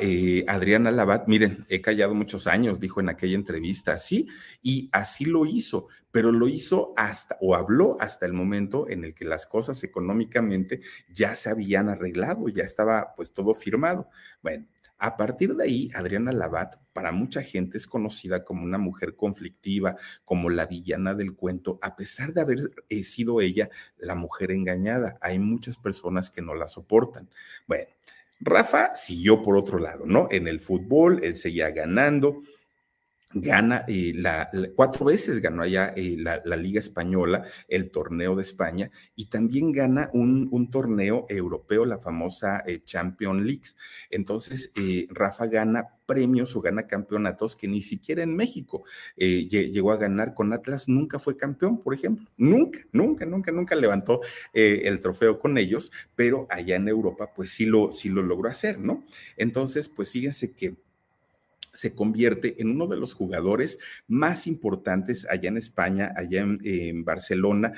[0.00, 4.28] eh, Adriana Labat, miren, he callado muchos años, dijo en aquella entrevista, sí,
[4.62, 9.14] y así lo hizo, pero lo hizo hasta, o habló hasta el momento en el
[9.14, 10.80] que las cosas económicamente
[11.12, 14.08] ya se habían arreglado, ya estaba pues todo firmado.
[14.42, 14.66] Bueno,
[14.98, 19.96] a partir de ahí, Adriana Labat, para mucha gente es conocida como una mujer conflictiva,
[20.24, 25.18] como la villana del cuento, a pesar de haber eh, sido ella la mujer engañada.
[25.20, 27.28] Hay muchas personas que no la soportan.
[27.66, 27.88] Bueno,
[28.40, 30.28] Rafa siguió por otro lado, ¿no?
[30.30, 32.42] En el fútbol, él seguía ganando,
[33.34, 38.90] gana eh, la, cuatro veces ganó allá eh, la, Liga Española, el torneo de España,
[39.16, 43.64] y también gana un, un torneo europeo, la famosa eh, Champions League.
[44.10, 44.72] Entonces,
[45.10, 48.84] Rafa gana premios o gana campeonatos que ni siquiera en México
[49.16, 54.20] llegó a ganar con Atlas, nunca fue campeón, por ejemplo, nunca, nunca, nunca, nunca levantó
[54.52, 58.78] el trofeo con ellos, pero allá en Europa, pues sí lo, sí lo logró hacer,
[58.78, 59.04] ¿no?
[59.36, 60.76] Entonces, pues fíjense que
[61.74, 67.72] se convierte en uno de los jugadores más importantes allá en España, allá en, Barcelona.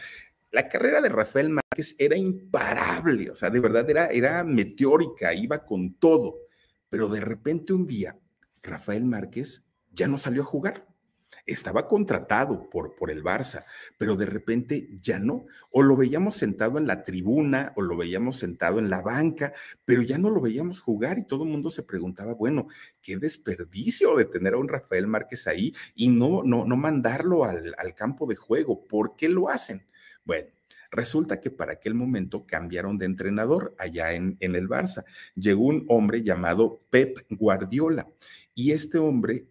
[0.53, 5.64] La carrera de Rafael Márquez era imparable, o sea, de verdad era, era meteórica, iba
[5.64, 6.38] con todo,
[6.88, 8.18] pero de repente un día
[8.62, 10.86] Rafael Márquez ya no salió a jugar
[11.47, 13.64] estaba contratado por, por el Barça,
[13.97, 15.47] pero de repente ya no.
[15.70, 19.53] O lo veíamos sentado en la tribuna o lo veíamos sentado en la banca,
[19.84, 22.66] pero ya no lo veíamos jugar y todo el mundo se preguntaba, bueno,
[23.01, 27.74] qué desperdicio de tener a un Rafael Márquez ahí y no, no, no mandarlo al,
[27.78, 28.86] al campo de juego.
[28.86, 29.86] ¿Por qué lo hacen?
[30.24, 30.49] Bueno,
[30.90, 35.05] Resulta que para aquel momento cambiaron de entrenador allá en, en, el Barça.
[35.34, 38.09] Llegó un hombre llamado Pep Guardiola
[38.55, 39.47] y este hombre,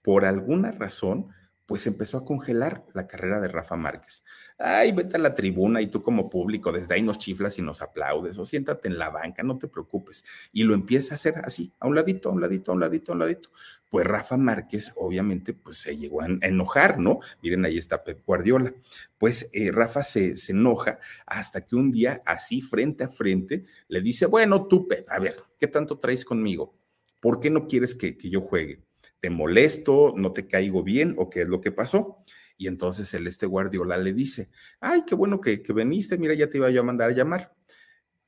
[0.00, 1.26] por alguna razón,
[1.66, 4.24] pues empezó a congelar la carrera de Rafa Márquez.
[4.56, 7.82] Ay, vete a la tribuna y tú como público, desde ahí nos chiflas y nos
[7.82, 10.24] aplaudes, o siéntate en la banca, no te preocupes.
[10.52, 13.12] Y lo empieza a hacer así, a un ladito, a un ladito, a un ladito,
[13.12, 13.50] a un ladito.
[13.90, 17.18] Pues Rafa Márquez, obviamente, pues se llegó a enojar, ¿no?
[17.42, 18.72] Miren, ahí está Pep Guardiola.
[19.18, 24.00] Pues eh, Rafa se, se enoja hasta que un día, así frente a frente, le
[24.00, 26.74] dice, bueno, tú, Pep, a ver, ¿qué tanto traes conmigo?
[27.20, 28.85] ¿Por qué no quieres que, que yo juegue?
[29.20, 30.12] ¿Te molesto?
[30.16, 31.14] ¿No te caigo bien?
[31.18, 32.18] ¿O qué es lo que pasó?
[32.56, 34.50] Y entonces el este Guardiola le dice,
[34.80, 37.54] ay, qué bueno que, que veniste, mira, ya te iba yo a mandar a llamar.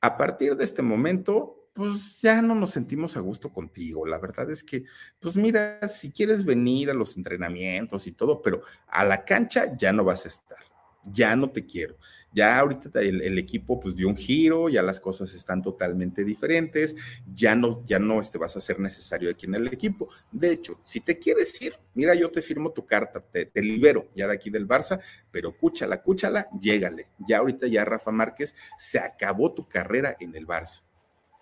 [0.01, 4.05] A partir de este momento, pues ya no nos sentimos a gusto contigo.
[4.05, 4.83] La verdad es que,
[5.19, 9.91] pues mira, si quieres venir a los entrenamientos y todo, pero a la cancha ya
[9.91, 10.68] no vas a estar
[11.03, 11.95] ya no te quiero.
[12.31, 16.95] Ya ahorita el, equipo pues dio un giro, ya las cosas están totalmente diferentes,
[17.33, 20.09] ya no, ya no este, vas a ser necesario aquí en el equipo.
[20.31, 24.09] De hecho, si te quieres ir, mira, yo te firmo tu carta, te, te libero
[24.15, 27.07] ya de aquí del Barça, pero cúchala, cúchala, llégale.
[27.27, 30.81] Ya ahorita ya Rafa Márquez se acabó tu carrera en el Barça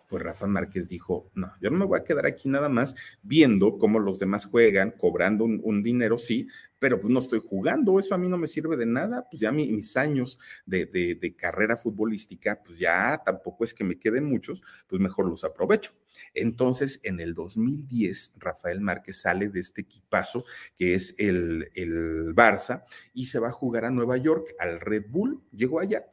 [0.07, 3.77] pues Rafa Márquez dijo, no, yo no me voy a quedar aquí nada más viendo
[3.77, 6.47] cómo los demás juegan, cobrando un, dinero, sí,
[6.79, 9.51] pero pues no estoy jugando, eso a mí no me sirve de nada, pues ya
[9.51, 15.27] mis años de, carrera futbolística, pues ya tampoco es que me queden muchos, pues mejor
[15.29, 15.91] los aprovecho.
[16.33, 20.45] Entonces, en el 2010, Rafael Márquez sale de este equipazo
[20.75, 22.83] que es el, el Barça
[23.13, 26.05] y se va a jugar a Nueva York, al Red Bull, llegó allá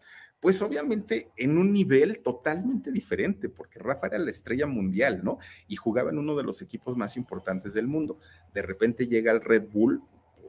[0.45, 5.39] pues obviamente en un nivel totalmente diferente, porque Rafa era la estrella mundial, ¿no?
[5.69, 8.19] Y jugaba en uno de los equipos más importantes del mundo.
[8.53, 10.03] De repente llega al Red Bull,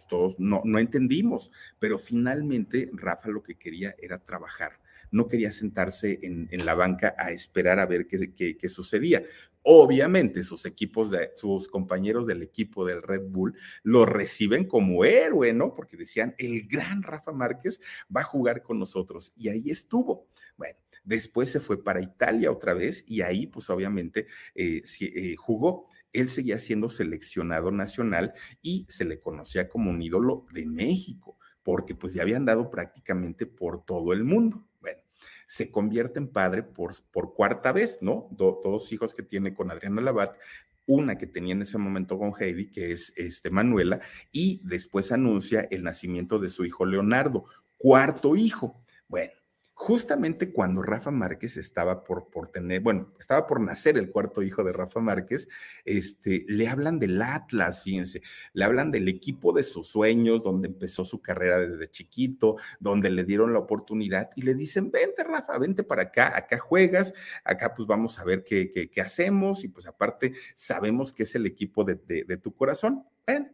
[0.07, 4.79] todos no, no entendimos, pero finalmente Rafa lo que quería era trabajar.
[5.11, 9.23] No quería sentarse en, en la banca a esperar a ver qué, qué, qué sucedía.
[9.67, 15.53] Obviamente sus equipos, de, sus compañeros del equipo del Red Bull lo reciben como héroe,
[15.53, 15.73] ¿no?
[15.73, 17.81] Porque decían, el gran Rafa Márquez
[18.15, 19.33] va a jugar con nosotros.
[19.35, 20.27] Y ahí estuvo.
[20.55, 25.87] Bueno, después se fue para Italia otra vez y ahí pues obviamente eh, eh, jugó.
[26.15, 31.95] Él seguía siendo seleccionado nacional y se le conocía como un ídolo de México, porque
[31.95, 34.67] pues ya habían dado prácticamente por todo el mundo
[35.47, 38.27] se convierte en padre por, por cuarta vez, ¿no?
[38.31, 40.35] dos hijos que tiene con Adriana Labat,
[40.87, 43.99] una que tenía en ese momento con Heidi, que es este, Manuela,
[44.31, 47.45] y después anuncia el nacimiento de su hijo Leonardo,
[47.77, 48.83] cuarto hijo.
[49.07, 49.33] Bueno,
[49.75, 54.63] justamente cuando Rafa Márquez estaba por, por tener, bueno, estaba por nacer el cuarto hijo
[54.63, 55.49] de Rafa Márquez,
[55.83, 58.21] este, le hablan del Atlas, fíjense,
[58.53, 63.25] le hablan del equipo de sus sueños, donde empezó su carrera desde chiquito, donde le
[63.25, 67.13] dieron la oportunidad y le dicen, vente Rafa, vente para acá, acá juegas,
[67.43, 71.45] acá pues vamos a ver qué, qué, hacemos y pues aparte sabemos que es el
[71.45, 73.05] equipo de, de tu corazón.
[73.27, 73.49] Bueno,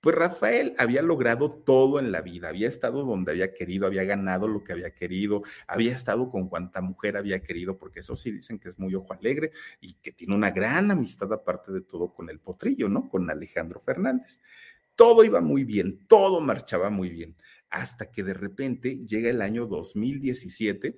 [0.00, 4.46] pues Rafael había logrado todo en la vida, había estado donde había querido, había ganado
[4.46, 8.58] lo que había querido, había estado con cuanta mujer había querido, porque eso sí dicen
[8.58, 12.30] que es muy ojo alegre y que tiene una gran amistad aparte de todo con
[12.30, 13.08] el potrillo, ¿no?
[13.08, 14.40] Con Alejandro Fernández.
[14.94, 17.36] Todo iba muy bien, todo marchaba muy bien,
[17.70, 20.96] hasta que de repente llega el año 2017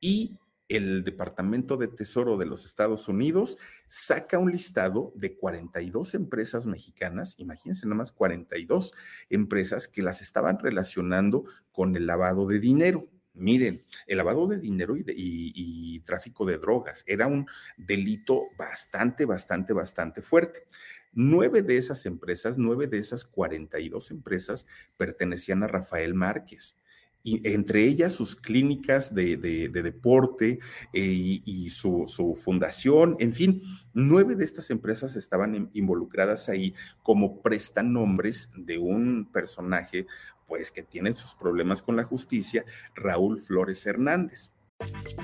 [0.00, 0.38] y
[0.68, 3.58] el Departamento de Tesoro de los Estados Unidos
[3.88, 8.92] saca un listado de 42 empresas mexicanas, imagínense nada más 42
[9.30, 13.08] empresas que las estaban relacionando con el lavado de dinero.
[13.32, 17.46] Miren, el lavado de dinero y, y, tráfico de drogas era un
[17.76, 20.64] delito bastante, bastante, bastante fuerte.
[21.12, 24.66] Nueve de esas empresas, nueve de esas 42 empresas
[24.96, 26.78] pertenecían a Rafael Márquez
[27.24, 30.58] entre ellas sus clínicas de, deporte
[30.92, 33.62] eh, y, su, fundación, en fin,
[33.92, 40.06] nueve de estas empresas estaban involucradas ahí como prestanombres de un personaje,
[40.46, 42.64] pues que tiene sus problemas con la justicia,
[42.94, 44.52] Raúl Flores Hernández.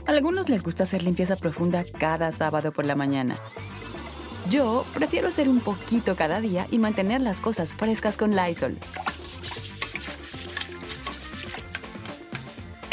[0.06, 3.36] A algunos les gusta hacer limpieza profunda cada sábado por la mañana.
[4.50, 8.78] Yo prefiero hacer un poquito cada día y mantener las cosas frescas con Lysol.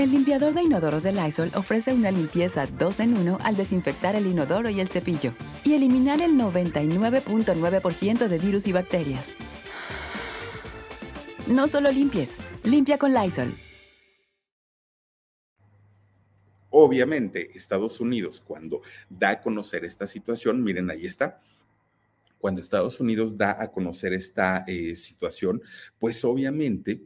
[0.02, 4.26] El limpiador de inodoros de Lysol ofrece una limpieza 2 en 1 al desinfectar el
[4.26, 9.36] inodoro y el cepillo y eliminar el 99.9% de virus y bacterias.
[11.46, 13.54] No solo limpies, limpia con Lysol.
[16.72, 21.40] Obviamente, Estados Unidos, cuando da a conocer esta situación, miren, ahí está,
[22.40, 25.62] cuando Estados Unidos da a conocer esta eh, situación,
[26.00, 27.04] pues obviamente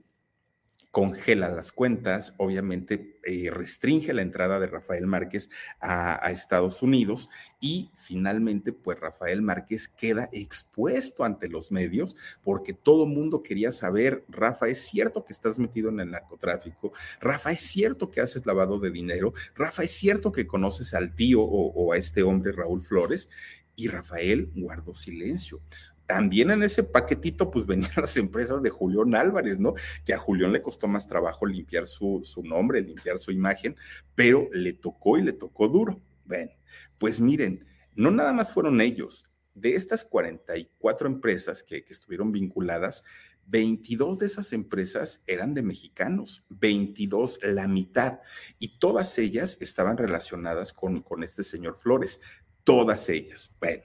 [0.95, 5.49] congela las cuentas, obviamente eh, restringe la entrada de Rafael Márquez
[5.81, 7.29] a, Estados Unidos
[7.59, 12.15] y finalmente pues Rafael Márquez queda expuesto ante los medios
[12.45, 16.93] porque todo mundo quería saber, Rafa, ¿es cierto que estás metido en el narcotráfico?
[17.19, 19.33] Rafa, ¿es cierto que haces lavado de dinero?
[19.53, 23.27] Rafa, ¿es cierto que conoces al tío o, o a este hombre Raúl Flores?
[23.75, 25.59] Y Rafael guardó silencio
[26.05, 29.73] también en ese paquetito, pues venían las empresas de Julián Álvarez, ¿no?
[30.03, 33.75] Que a Julián le costó más trabajo limpiar su, su nombre, limpiar su imagen,
[34.13, 36.01] pero le tocó y le tocó duro.
[36.25, 36.51] Bueno,
[36.97, 39.25] pues miren, no nada más fueron ellos.
[39.53, 43.03] De estas 44 empresas que, que estuvieron vinculadas,
[43.47, 48.19] 22 de esas empresas eran de mexicanos, 22, la mitad,
[48.59, 52.21] y todas ellas estaban relacionadas con, con este señor Flores,
[52.63, 53.51] todas ellas.
[53.59, 53.83] Bueno,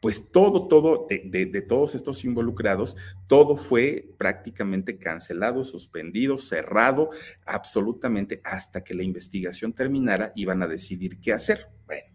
[0.00, 2.96] pues todo, todo, de, todos estos involucrados,
[3.26, 7.10] todo fue prácticamente cancelado, suspendido, cerrado,
[7.44, 11.68] absolutamente hasta que la investigación terminara, iban a decidir qué hacer.
[11.86, 12.08] Bueno,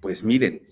[0.00, 0.62] pues miren,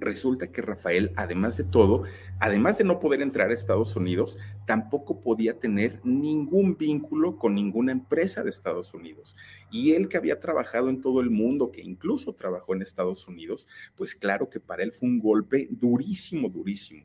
[0.00, 2.04] resulta que Rafael, además de todo,
[2.40, 7.92] además de no poder entrar a Estados Unidos, tampoco podía tener ningún vínculo con ninguna
[7.92, 9.36] empresa de Estados Unidos.
[9.70, 13.68] Y él que había trabajado en todo el mundo, que incluso trabajó en Estados Unidos,
[13.94, 17.04] pues claro que para él fue un golpe durísimo, durísimo.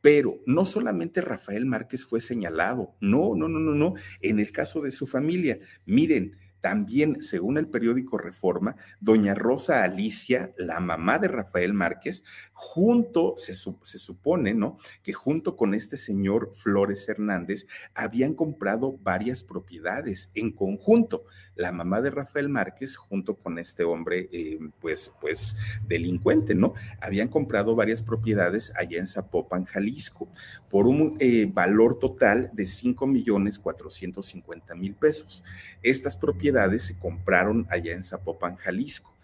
[0.00, 3.94] Pero no solamente Rafael Márquez fue señalado, no, no, no, no, no.
[4.20, 6.36] En el caso de su familia, miren,
[6.66, 13.54] también, según el periódico Reforma, doña Rosa Alicia, la mamá de Rafael Márquez, junto, se,
[13.54, 14.76] se, supone, ¿no?
[15.04, 21.26] Que junto con este señor Flores Hernández habían comprado varias propiedades en conjunto.
[21.56, 25.56] La mamá de Rafael Márquez, junto con este hombre, eh, pues, pues,
[25.88, 26.74] delincuente, ¿no?
[27.00, 30.28] Habían comprado varias propiedades allá en Zapopan, Jalisco,
[30.70, 35.42] por un eh, valor total de 5 millones 450 mil pesos.
[35.82, 39.15] Estas propiedades se compraron allá en Zapopan, Jalisco.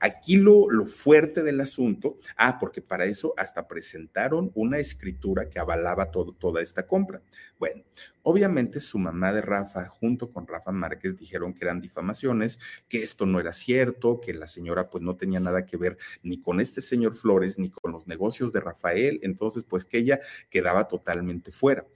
[0.00, 5.58] Aquí lo, lo, fuerte del asunto, ah, porque para eso hasta presentaron una escritura que
[5.58, 7.22] avalaba todo, toda esta compra.
[7.58, 7.82] Bueno,
[8.22, 13.24] obviamente su mamá de Rafa, junto con Rafa Márquez, dijeron que eran difamaciones, que esto
[13.26, 16.80] no era cierto, que la señora pues no tenía nada que ver ni con este
[16.80, 20.20] señor Flores, ni con los negocios de Rafael, entonces pues que ella
[20.50, 21.86] quedaba totalmente fuera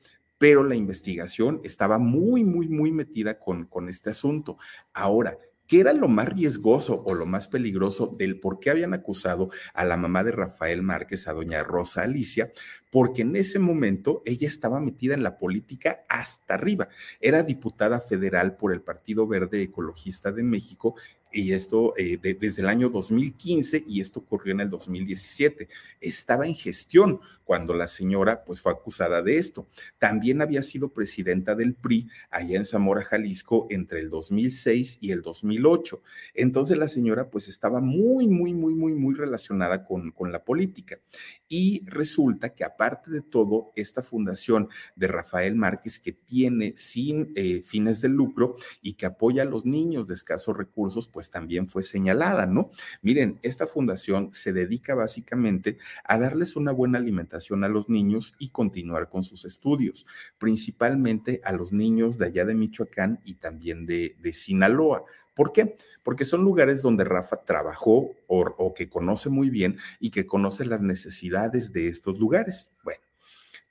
[0.41, 4.57] pero la investigación estaba muy, muy, muy metida con, con este asunto.
[4.95, 5.37] Ahora,
[5.71, 9.85] ¿qué era lo más riesgoso o lo más peligroso del por qué habían acusado a
[9.85, 12.51] la mamá de Rafael Márquez, a doña Rosa Alicia?
[12.91, 16.89] Porque en ese momento ella estaba metida en la política hasta arriba.
[17.21, 20.97] Era diputada federal por el Partido Verde Ecologista de México
[21.33, 25.69] y esto eh, desde el año 2015 y esto ocurrió en el 2017.
[26.01, 29.67] Estaba en gestión cuando la señora pues fue acusada de esto.
[29.99, 35.23] También había sido presidenta del PRI allá en Zamora, Jalisco entre el 2006 y el
[35.23, 36.01] 2008.
[36.35, 41.01] Entonces la señora pues estaba muy, muy, muy, muy, muy relacionada con, con la política.
[41.49, 47.63] Y resulta que aparte de todo, esta fundación de Rafael Márquez que tiene sin eh,
[47.65, 51.67] fines de lucro y que apoya a los niños de escasos recursos, pues pues también
[51.67, 52.71] fue señalada, ¿no?
[53.03, 58.49] Miren, esta fundación se dedica básicamente a darles una buena alimentación a los niños y
[58.49, 60.07] continuar con sus estudios,
[60.39, 65.05] principalmente a los niños de allá de Michoacán y también de, Sinaloa.
[65.35, 65.77] ¿Por qué?
[66.03, 70.65] Porque son lugares donde Rafa trabajó o, o que conoce muy bien y que conoce
[70.65, 72.71] las necesidades de estos lugares.
[72.83, 73.10] Bueno.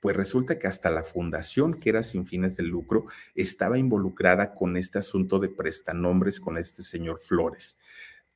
[0.00, 4.76] Pues resulta que hasta la fundación, que era sin fines de lucro, estaba involucrada con
[4.76, 7.78] este asunto de prestanombres con este señor Flores.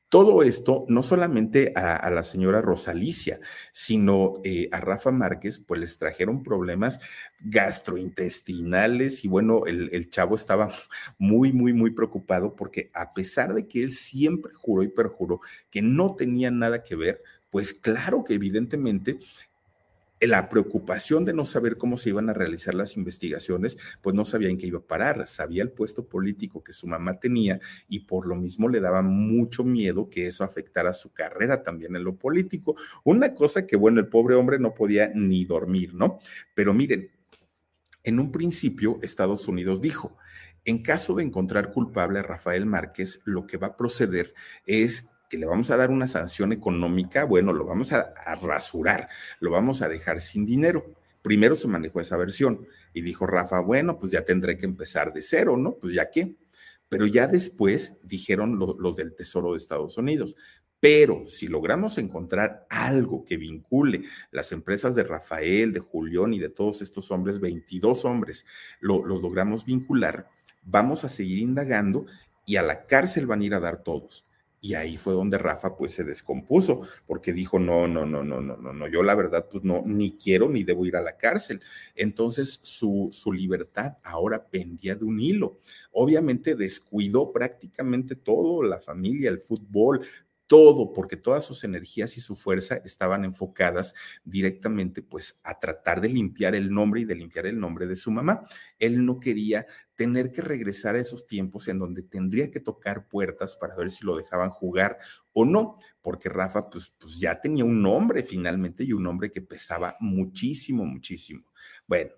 [0.07, 3.39] Todo esto, no solamente a, la señora Rosalicia,
[3.71, 6.99] sino eh, a Rafa Márquez, pues les trajeron problemas
[7.39, 10.69] gastrointestinales y bueno, el, el, chavo estaba
[11.17, 15.41] muy, muy, muy preocupado porque a pesar de que él siempre juró y perjuró
[15.71, 19.17] que no tenía nada que ver, pues claro que evidentemente
[20.21, 24.49] la preocupación de no saber cómo se iban a realizar las investigaciones, pues no sabía
[24.49, 28.25] en qué iba a parar, sabía el puesto político que su mamá tenía y por
[28.25, 32.75] lo mismo le daba mucho miedo que eso afectara su carrera también en lo político.
[33.03, 36.19] Una cosa que, bueno, el pobre hombre no podía ni dormir, ¿no?
[36.53, 37.11] Pero miren,
[38.03, 40.17] en un principio Estados Unidos dijo,
[40.63, 44.33] en caso de encontrar culpable a Rafael Márquez, lo que va a proceder
[44.65, 49.09] es que le vamos a dar una sanción económica, bueno, lo vamos a, rasurar,
[49.39, 50.93] lo vamos a dejar sin dinero.
[51.21, 55.21] Primero se manejó esa versión y dijo Rafa, bueno, pues ya tendré que empezar de
[55.21, 55.75] cero, ¿no?
[55.75, 56.35] Pues ya qué.
[56.87, 60.35] Pero ya después dijeron los del Tesoro de Estados Unidos,
[60.79, 66.49] pero si logramos encontrar algo que vincule las empresas de Rafael, de Julián y de
[66.49, 68.45] todos estos hombres, 22 hombres,
[68.79, 70.29] lo, los logramos vincular,
[70.63, 72.05] vamos a seguir indagando
[72.45, 74.25] y a la cárcel van a ir a dar todos.
[74.65, 78.57] Y ahí fue donde Rafa pues se descompuso, porque dijo, no, no, no, no, no,
[78.57, 81.61] no, no, yo la verdad pues no, ni quiero ni debo ir a la cárcel.
[81.93, 85.59] Entonces su, su libertad ahora pendía de un hilo.
[85.91, 90.01] Obviamente descuidó prácticamente todo, la familia, el fútbol,
[90.47, 93.93] todo, porque todas sus energías y su fuerza estaban enfocadas
[94.23, 98.11] directamente pues a tratar de limpiar el nombre y de limpiar el nombre de su
[98.11, 98.43] mamá.
[98.79, 99.65] Él no quería
[99.95, 104.05] tener que regresar a esos tiempos en donde tendría que tocar puertas para ver si
[104.05, 104.97] lo dejaban jugar
[105.33, 109.41] o no, porque Rafa pues, pues ya tenía un nombre finalmente y un nombre que
[109.41, 111.43] pesaba muchísimo, muchísimo.
[111.87, 112.11] Bueno,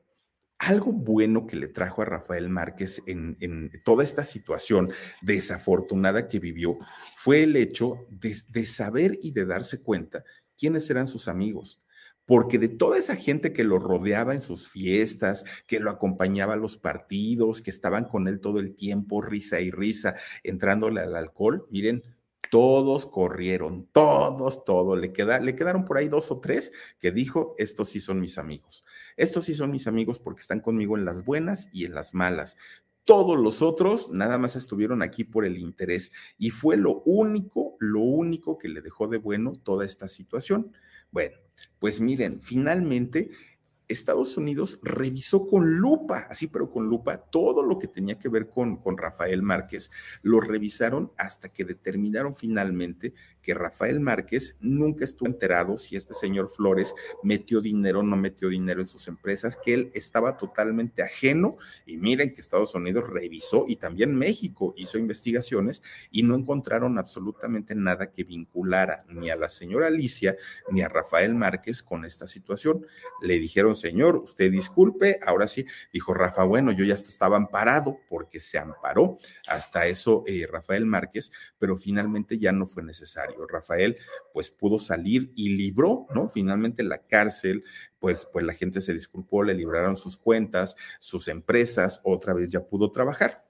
[0.60, 4.92] algo bueno que le trajo a Rafael Márquez en, toda esta situación
[5.22, 6.78] desafortunada que vivió
[7.16, 10.24] fue el hecho de, de saber y de darse cuenta
[10.58, 11.82] quiénes eran sus amigos.
[12.26, 16.58] Porque de toda esa gente que lo rodeaba en sus fiestas, que lo acompañaba a
[16.58, 21.66] los partidos, que estaban con él todo el tiempo, risa y risa, entrándole al alcohol,
[21.72, 22.04] miren,
[22.50, 25.00] todos corrieron, todos, todos.
[25.00, 28.38] Le, queda, le quedaron por ahí dos o tres que dijo, estos sí son mis
[28.38, 28.84] amigos.
[29.16, 32.58] Estos sí son mis amigos porque están conmigo en las buenas y en las malas.
[33.04, 38.02] Todos los otros nada más estuvieron aquí por el interés y fue lo único, lo
[38.02, 40.74] único que le dejó de bueno toda esta situación.
[41.12, 41.38] Bueno,
[41.80, 43.30] pues miren, finalmente
[43.88, 48.50] Estados Unidos revisó con lupa, así pero con lupa, todo lo que tenía que ver
[48.50, 49.92] con, Rafael Márquez.
[50.24, 56.50] Lo revisaron hasta que determinaron finalmente que Rafael Márquez nunca estuvo enterado si este señor
[56.50, 61.56] Flores metió dinero o no metió dinero en sus empresas, que él estaba totalmente ajeno.
[61.86, 65.82] Y miren que Estados Unidos revisó y también México hizo investigaciones
[66.12, 70.36] y no encontraron absolutamente nada que vinculara ni a la señora Alicia
[70.72, 72.86] ni a Rafael Márquez con esta situación.
[73.22, 78.40] Le dijeron, señor, usted disculpe, ahora sí, dijo Rafa, bueno, yo ya estaba amparado porque
[78.40, 79.18] se amparó
[79.48, 83.48] hasta eso eh, Rafael Márquez, pero finalmente ya no fue necesario.
[83.48, 83.98] Rafael
[84.34, 86.28] pues pudo salir y libró, ¿no?
[86.28, 87.64] Finalmente la cárcel,
[88.00, 92.66] pues, pues la gente se disculpó, le libraron sus cuentas, sus empresas, otra vez ya
[92.66, 93.47] pudo trabajar.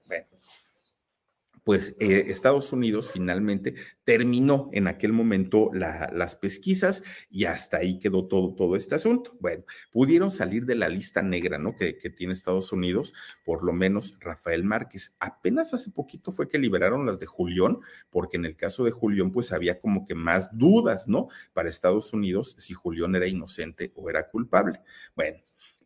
[1.68, 8.26] Pues eh, Estados Unidos finalmente terminó en aquel momento las pesquisas y hasta ahí quedó
[8.26, 9.36] todo, todo este asunto.
[9.38, 11.76] Bueno, pudieron salir de la lista negra, ¿no?
[11.76, 13.12] Que, que, tiene Estados Unidos,
[13.44, 15.14] por lo menos Rafael Márquez.
[15.20, 19.30] Apenas hace poquito fue que liberaron las de Julián, porque en el caso de Julián,
[19.30, 21.28] pues había como que más dudas, ¿no?
[21.52, 24.80] Para Estados Unidos si Julián era inocente o era culpable.
[25.14, 25.36] Bueno,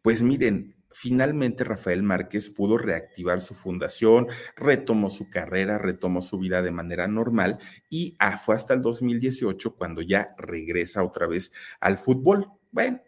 [0.00, 6.62] pues miren, finalmente Rafael Márquez pudo reactivar su fundación, retomó su carrera, retomó su vida
[6.62, 11.98] de manera normal y ah, fue hasta el 2018 cuando ya regresa otra vez al
[11.98, 12.48] fútbol.
[12.70, 13.02] Bueno,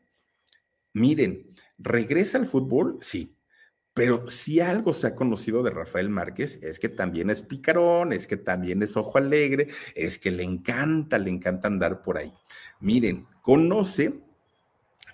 [0.92, 3.36] miren, regresa al fútbol, sí,
[3.94, 8.26] pero si algo se ha conocido de Rafael Márquez es que también es picarón, es
[8.26, 12.32] que también es ojo alegre, es que le encanta, le encanta andar por ahí.
[12.80, 14.23] Miren, conoce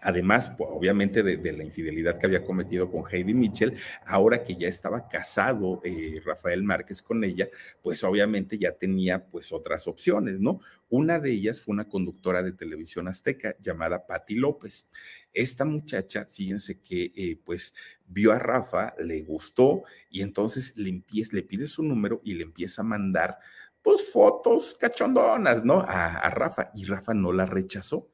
[0.02, 3.76] además, obviamente, de, la infidelidad que había cometido con Heidi Mitchell,
[4.06, 7.48] ahora que ya estaba casado eh, Rafael Márquez con ella,
[7.82, 10.60] pues obviamente ya tenía pues otras opciones, ¿no?
[10.88, 14.88] Una de ellas fue una conductora de televisión azteca llamada Patti López.
[15.32, 17.74] Esta muchacha, fíjense que eh, pues
[18.06, 22.82] vio a Rafa, le gustó y entonces le, le pide su número y le empieza
[22.82, 23.38] a mandar
[23.82, 25.80] pues fotos cachondonas, ¿no?
[25.80, 28.10] a, Rafa y Rafa no la rechazó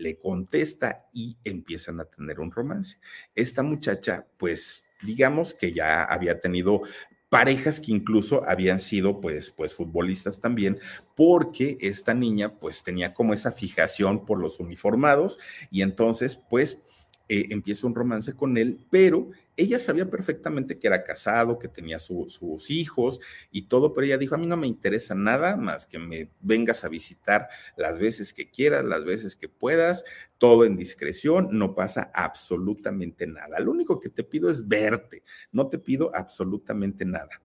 [0.00, 2.98] le contesta y empiezan a tener un romance.
[3.34, 6.82] Esta muchacha, pues digamos que ya había tenido
[7.28, 10.78] parejas que incluso habían sido pues, pues futbolistas también,
[11.14, 15.38] porque esta niña pues tenía como esa fijación por los uniformados
[15.70, 16.82] y entonces pues
[17.28, 19.30] eh, empieza un romance con él, pero
[19.60, 24.34] ella sabía perfectamente que era casado, que tenía sus hijos y todo, pero ella dijo,
[24.34, 28.50] a mí no me interesa nada más que me vengas a visitar las veces que
[28.50, 30.04] quieras, las veces que puedas,
[30.38, 33.60] todo en discreción, no pasa absolutamente nada.
[33.60, 37.42] Lo único que te pido es verte, no te pido absolutamente nada.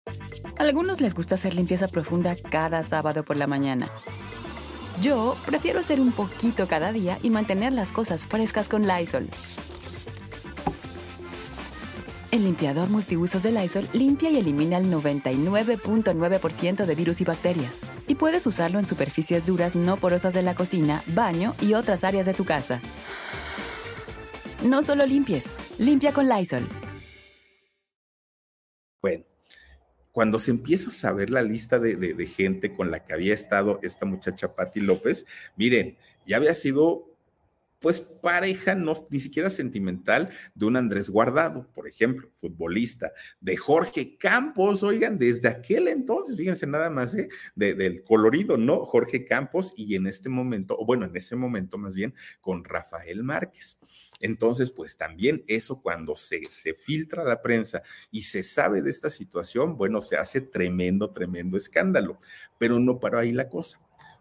[0.58, 3.90] A algunos les gusta hacer limpieza profunda cada sábado por la mañana.
[5.00, 9.28] Yo prefiero hacer un poquito cada día y mantener las cosas frescas con Lysol.
[12.32, 17.82] El limpiador multiusos de Lysol limpia y elimina el 99.9% de virus y bacterias.
[18.08, 22.24] Y puedes usarlo en superficies duras no porosas de la cocina, baño y otras áreas
[22.24, 22.80] de tu casa.
[24.64, 26.66] No solo limpies, limpia con Lysol.
[29.02, 29.24] Bueno,
[30.10, 33.78] cuando se empieza a saber la lista de, de gente con la que había estado
[33.82, 35.26] esta muchacha Patti López,
[35.56, 37.11] miren, ya había sido
[37.82, 44.16] pues pareja no, ni siquiera sentimental de un Andrés Guardado, por ejemplo, futbolista, de Jorge
[44.16, 47.28] Campos, oigan, desde aquel entonces, fíjense nada más, ¿eh?
[47.56, 48.86] del colorido, ¿no?
[48.86, 53.24] Jorge Campos y en este momento, o bueno, en ese momento más bien, con Rafael
[53.24, 53.78] Márquez.
[54.20, 59.10] Entonces, pues también eso cuando se, se filtra la prensa y se sabe de esta
[59.10, 62.20] situación, bueno, se hace tremendo, tremendo escándalo,
[62.58, 63.80] pero no paró ahí la cosa.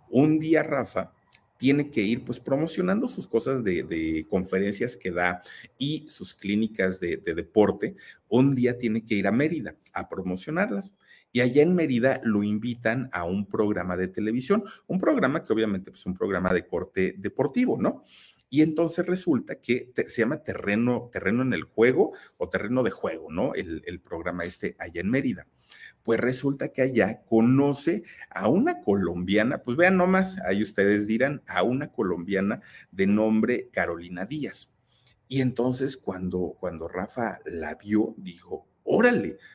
[0.09, 1.13] Un día Rafa
[1.61, 5.43] tiene que ir pues promocionando sus cosas de, conferencias que da
[5.77, 7.95] y sus clínicas de, deporte.
[8.27, 10.95] Un día tiene que ir a Mérida a promocionarlas.
[11.31, 15.91] Y allá en Mérida lo invitan a un programa de televisión, un programa que obviamente
[15.91, 18.01] es pues, un programa de corte deportivo, ¿no?
[18.49, 23.31] Y entonces resulta que se llama terreno, terreno en el juego o terreno de juego,
[23.31, 23.53] ¿no?
[23.53, 25.45] El, el programa este allá en Mérida.
[26.03, 31.63] Pues resulta que allá conoce a una colombiana, pues vean nomás, ahí ustedes dirán, a
[31.63, 34.71] una colombiana de nombre Carolina Díaz.
[35.27, 38.67] Y entonces cuando, cuando Rafa la vio, dijo,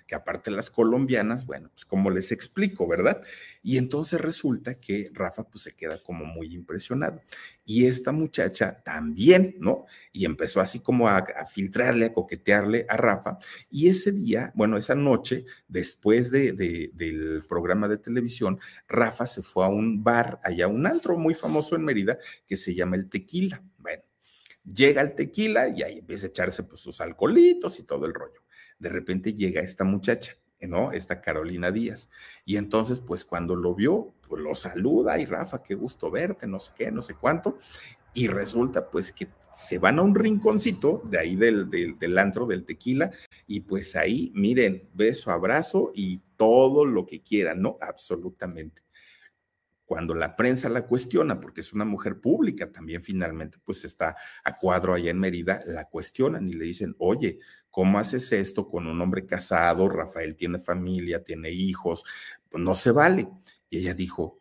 [0.06, 3.22] que aparte las colombianas, bueno, pues como les explico, ¿verdad?
[3.62, 7.20] Y entonces resulta que Rafa pues se queda como muy impresionado.
[7.64, 9.86] Y esta muchacha también, ¿no?
[10.12, 13.38] Y empezó así como a, filtrarle, a coquetearle a Rafa.
[13.70, 19.64] Y ese día, bueno, esa noche, después de, del programa de televisión, Rafa se fue
[19.64, 23.62] a un bar, allá un antro muy famoso en Mérida, que se llama El Tequila.
[23.78, 24.02] Bueno,
[24.66, 28.40] Llega el tequila y ahí empieza a echarse pues sus alcoholitos y todo el rollo.
[28.78, 30.92] De repente llega esta muchacha, ¿no?
[30.92, 32.08] Esta Carolina Díaz.
[32.44, 36.58] Y entonces, pues cuando lo vio, pues lo saluda y Rafa, qué gusto verte, no
[36.58, 37.58] sé qué, no sé cuánto.
[38.14, 42.64] Y resulta pues que se van a un rinconcito de ahí del, del, antro del
[42.64, 43.10] tequila
[43.46, 47.76] y pues ahí, miren, beso, abrazo y todo lo que quieran, ¿no?
[47.80, 48.86] Absolutamente
[49.86, 54.58] cuando la prensa la cuestiona, porque es una mujer pública también finalmente, pues está a
[54.58, 57.38] cuadro allá en Mérida, la cuestionan y le dicen, oye,
[57.76, 59.86] ¿cómo haces esto con un hombre casado?
[59.90, 62.06] Rafael tiene familia, tiene hijos,
[62.48, 63.28] pues no se vale.
[63.68, 64.40] Y ella dijo,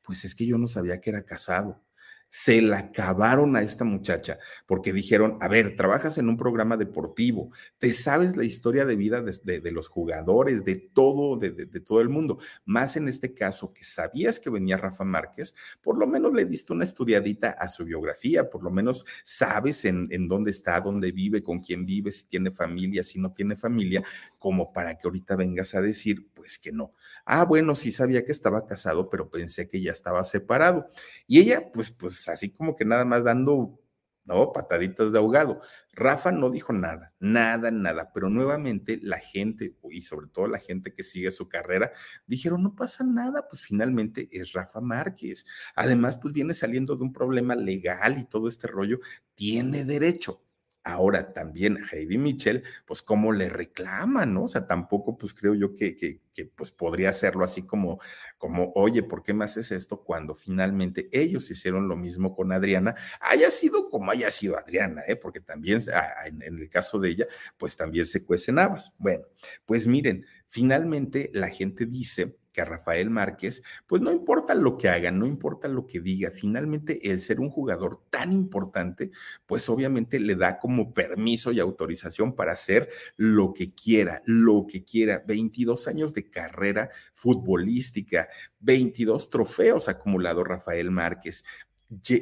[0.00, 1.82] pues es que yo no sabía que era casado
[2.28, 7.52] se la acabaron a esta muchacha porque dijeron, a ver, trabajas en un programa deportivo,
[7.78, 12.08] te sabes la historia de vida de, los jugadores, de todo, de, de, todo el
[12.08, 16.44] mundo, más en este caso que sabías que venía Rafa Márquez, por lo menos le
[16.44, 21.12] diste una estudiadita a su biografía, por lo menos sabes en, en dónde está, dónde
[21.12, 24.02] vive, con quién vive, si tiene familia, si no tiene familia,
[24.38, 26.92] como para que ahorita vengas a decir, pues que no.
[27.24, 30.88] Ah, bueno, sí sabía que estaba casado, pero pensé que ya estaba separado.
[31.26, 33.78] Y ella, pues, pues así como que nada más dando.
[34.52, 35.62] Pataditas de ahogado.
[35.94, 40.92] Rafa no dijo nada, nada, nada, pero nuevamente la gente, y sobre todo la gente
[40.92, 41.92] que sigue su carrera,
[42.26, 45.46] dijeron, no pasa nada, pues finalmente es Rafa Márquez.
[45.74, 48.98] Además, pues viene saliendo de un problema legal y todo este rollo,
[49.34, 50.42] tiene derecho
[50.88, 54.44] Ahora también Heidi Mitchell, pues cómo le reclama, ¿no?
[54.44, 56.20] O sea, tampoco pues creo yo que, que,
[56.56, 58.00] pues podría hacerlo así como,
[58.38, 60.02] como, oye, ¿por qué me haces esto?
[60.02, 65.16] Cuando finalmente ellos hicieron lo mismo con Adriana, haya sido como haya sido Adriana, ¿eh?
[65.16, 65.82] Porque también
[66.24, 67.26] en, en el caso de ella,
[67.58, 68.92] pues también se cuecen habas.
[68.96, 69.26] Bueno,
[69.66, 75.10] pues miren, finalmente la gente dice a Rafael Márquez, pues no importa lo que haga,
[75.10, 79.10] no importa lo que diga, finalmente el ser un jugador tan importante,
[79.46, 84.84] pues obviamente le da como permiso y autorización para hacer lo que quiera, lo que
[84.84, 85.22] quiera.
[85.26, 88.28] 22 años de carrera futbolística,
[88.60, 91.44] 22 trofeos acumulado Rafael Márquez,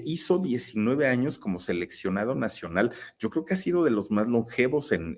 [0.05, 2.93] hizo 19 años como seleccionado nacional.
[3.19, 5.17] Yo creo que ha sido de los más longevos en,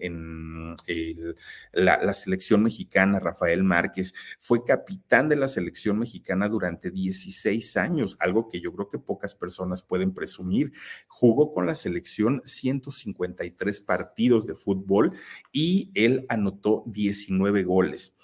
[1.73, 4.15] la, la, selección mexicana, Rafael Márquez.
[4.39, 9.35] Fue capitán de la selección mexicana durante 16 años, algo que yo creo que pocas
[9.35, 10.73] personas pueden presumir.
[11.09, 15.13] Jugó con la selección 153 partidos de fútbol
[15.53, 18.17] y él anotó 19 goles.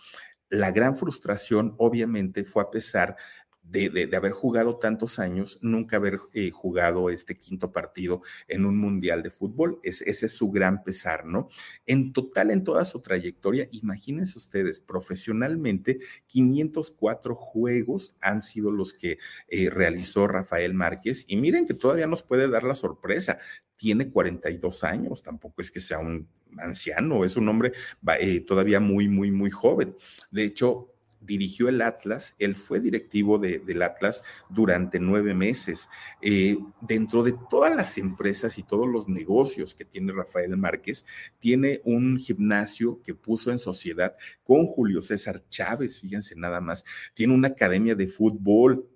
[0.55, 3.17] La gran frustración, obviamente, fue a pesar
[3.65, 9.23] de, haber jugado tantos años, nunca haber eh, jugado este quinto partido en un mundial
[9.23, 9.81] de fútbol.
[9.83, 11.49] Es, ese es su gran pesar, ¿no?
[11.87, 19.19] En total, en toda su trayectoria, imagínense ustedes, profesionalmente, 504 juegos han sido los que
[19.49, 21.25] eh, realizó Rafael Márquez.
[21.27, 23.39] Y miren que todavía nos puede dar la sorpresa.
[23.77, 27.73] Tiene 42 años, tampoco es que sea un anciano, es un hombre
[28.21, 29.97] eh, todavía muy, muy, muy joven.
[30.31, 30.94] De hecho,
[31.25, 35.89] dirigió el Atlas, él fue directivo de, del Atlas durante nueve meses.
[36.21, 41.05] Eh, dentro de todas las empresas y todos los negocios que tiene Rafael Márquez,
[41.39, 47.35] tiene un gimnasio que puso en sociedad con Julio César Chávez, fíjense nada más, tiene
[47.35, 48.89] una academia de fútbol,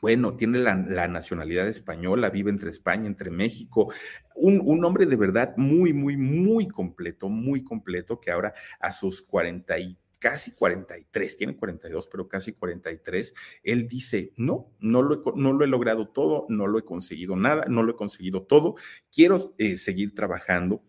[0.00, 3.92] bueno, tiene la, nacionalidad española, vive entre España, entre México.
[4.34, 9.20] Un, un, hombre de verdad muy, muy, muy completo, muy completo, que ahora a sus
[9.20, 15.40] 40 y casi 43, tiene 42, pero casi 43, él dice, no, no lo, he,
[15.40, 18.76] no lo he logrado todo, no lo he conseguido nada, no lo he conseguido todo,
[19.10, 20.84] quiero eh, seguir trabajando,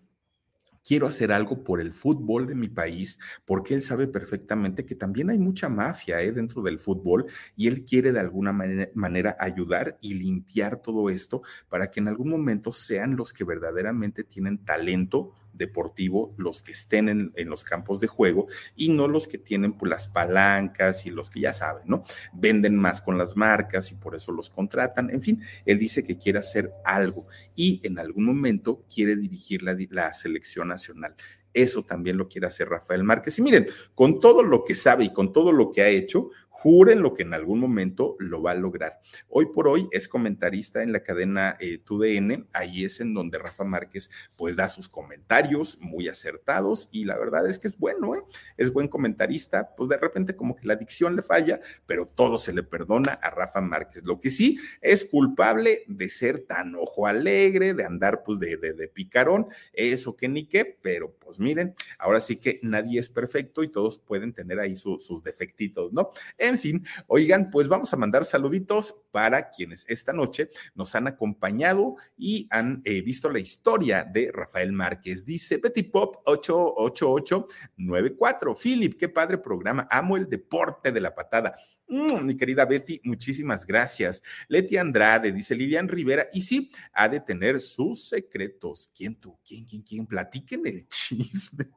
[0.84, 5.30] quiero hacer algo por el fútbol de mi país, porque él sabe perfectamente que también
[5.30, 6.32] hay mucha mafia ¿eh?
[6.32, 7.26] dentro del fútbol
[7.56, 12.10] y él quiere de alguna manera, manera, ayudar y limpiar todo esto para que en
[12.10, 17.64] algún momento sean los que verdaderamente tienen talento deportivo los que estén en, en, los
[17.64, 21.54] campos de juego y no los que tienen pues, las palancas y los que ya
[21.54, 22.04] saben, ¿no?
[22.34, 25.10] Venden más con las marcas y por eso los contratan.
[25.10, 29.78] En fin, él dice que quiere hacer algo y en algún momento quiere dirigir la,
[29.90, 31.16] la selección nacional.
[31.54, 33.38] Eso también lo quiere hacer Rafael Márquez.
[33.40, 36.30] Y miren, con todo lo que sabe y con todo lo que ha hecho,
[36.62, 39.00] juren lo que en algún momento lo va a lograr.
[39.28, 43.64] Hoy por hoy es comentarista en la cadena eh, TUDN, ahí es en donde Rafa
[43.64, 48.22] Márquez pues da sus comentarios muy acertados y la verdad es que es bueno, ¿eh?
[48.58, 52.54] es buen comentarista, pues de repente como que la dicción le falla, pero todo se
[52.54, 54.04] le perdona a Rafa Márquez.
[54.04, 58.74] Lo que sí es culpable de ser tan ojo alegre, de andar pues de, de,
[58.74, 63.64] de picarón, eso que ni qué, pero pues miren, ahora sí que nadie es perfecto
[63.64, 66.12] y todos pueden tener ahí su, sus defectitos, ¿no?
[66.52, 71.96] En fin, oigan, pues vamos a mandar saluditos para quienes esta noche nos han acompañado
[72.18, 75.24] y han eh, visto la historia de Rafael Márquez.
[75.24, 78.56] Dice Betty Pop 88894.
[78.56, 79.88] Philip, qué padre programa.
[79.90, 81.56] Amo el deporte de la patada.
[81.88, 84.22] Mm, mi querida Betty, muchísimas gracias.
[84.48, 88.90] Leti Andrade, dice Lilian Rivera, y sí, ha de tener sus secretos.
[88.96, 89.38] ¿Quién tú?
[89.46, 90.06] ¿Quién, quién, quién?
[90.06, 91.70] Platiquen el chisme.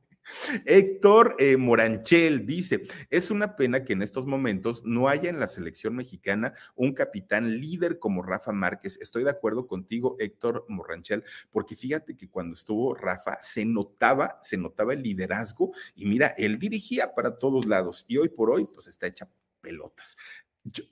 [0.64, 5.46] Héctor eh, Moranchel dice, es una pena que en estos momentos no haya en la
[5.46, 8.98] selección mexicana un capitán líder como Rafa Márquez.
[9.00, 14.56] Estoy de acuerdo contigo, Héctor Moranchel, porque fíjate que cuando estuvo Rafa se notaba, se
[14.56, 18.88] notaba el liderazgo y mira, él dirigía para todos lados y hoy por hoy pues
[18.88, 19.28] está hecha
[19.60, 20.16] pelotas.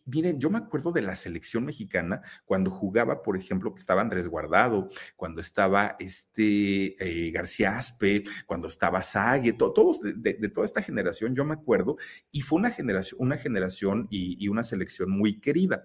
[0.05, 4.29] Miren, yo me acuerdo de la selección mexicana cuando jugaba, por ejemplo, que estaba Andrés
[4.29, 11.35] Guardado, cuando estaba este eh, García Aspe, cuando estaba Sague, todos de, toda esta generación,
[11.35, 11.97] yo me acuerdo,
[12.31, 15.85] y fue una generación, una generación y, una selección muy querida.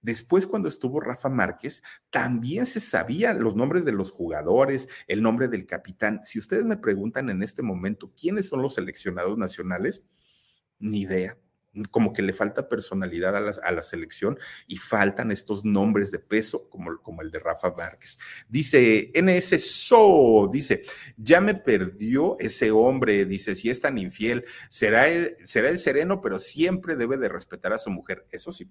[0.00, 5.48] Después, cuando estuvo Rafa Márquez, también se sabían los nombres de los jugadores, el nombre
[5.48, 6.20] del capitán.
[6.24, 10.02] Si ustedes me preguntan en este momento quiénes son los seleccionados nacionales,
[10.80, 11.36] ni idea
[11.90, 16.18] como que le falta personalidad a la, a la, selección y faltan estos nombres de
[16.18, 18.18] peso como, como el de Rafa Márquez.
[18.48, 20.82] Dice NS So, dice,
[21.16, 26.20] ya me perdió ese hombre, dice, si es tan infiel, será el, será el sereno,
[26.20, 28.26] pero siempre debe de respetar a su mujer.
[28.30, 28.70] Eso sí,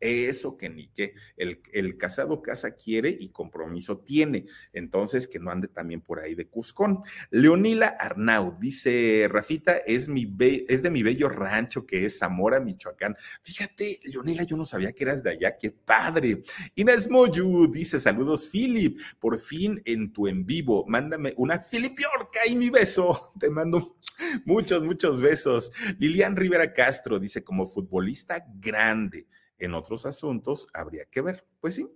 [0.00, 4.46] eso que ni que el, el, casado casa quiere y compromiso tiene.
[4.72, 7.02] Entonces, que no ande también por ahí de Cuscón.
[7.30, 10.26] Leonila Arnau dice: Rafita, es, mi
[10.68, 13.16] es de mi bello rancho que es Zamora, Michoacán.
[13.42, 16.42] Fíjate, Leonila, yo no sabía que eras de allá, qué padre.
[16.74, 19.00] Inés Moyu dice: Saludos, Philip.
[19.18, 23.32] Por fin en tu en vivo, mándame una Filipiorca y mi beso.
[23.40, 23.96] Te mando
[24.44, 25.72] muchos, muchos besos.
[25.98, 29.26] Lilian Rivera Castro dice: como futbolista grande
[29.58, 31.42] en otros asuntos habría que ver.
[31.60, 31.88] Pues sí,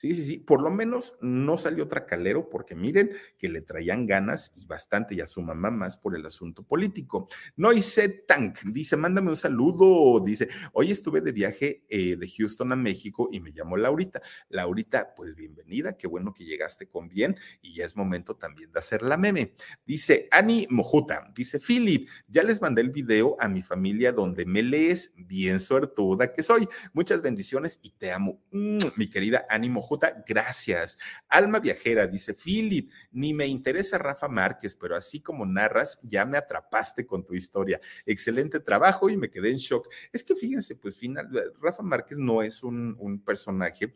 [0.00, 0.38] Sí, sí, sí.
[0.38, 5.20] Por lo menos no salió tracalero porque miren que le traían ganas y bastante y
[5.20, 7.28] a su mamá más por el asunto político.
[7.56, 10.18] Noise Tank dice, mándame un saludo.
[10.20, 14.22] Dice, hoy estuve de viaje eh, de Houston a México y me llamó Laurita.
[14.48, 15.98] Laurita, pues bienvenida.
[15.98, 19.52] Qué bueno que llegaste con bien y ya es momento también de hacer la meme.
[19.84, 24.62] Dice Ani Mojuta, dice Philip, ya les mandé el video a mi familia donde me
[24.62, 26.66] lees bien suertuda que soy.
[26.94, 28.40] Muchas bendiciones y te amo.
[28.50, 29.89] Mm, mi querida Ani Mojuta
[30.26, 30.98] gracias.
[31.28, 36.38] Alma Viajera dice, Philip, ni me interesa Rafa Márquez, pero así como narras, ya me
[36.38, 37.80] atrapaste con tu historia.
[38.06, 39.88] Excelente trabajo y me quedé en shock.
[40.12, 41.28] Es que fíjense, pues final,
[41.60, 43.92] Rafa Márquez no es un, un personaje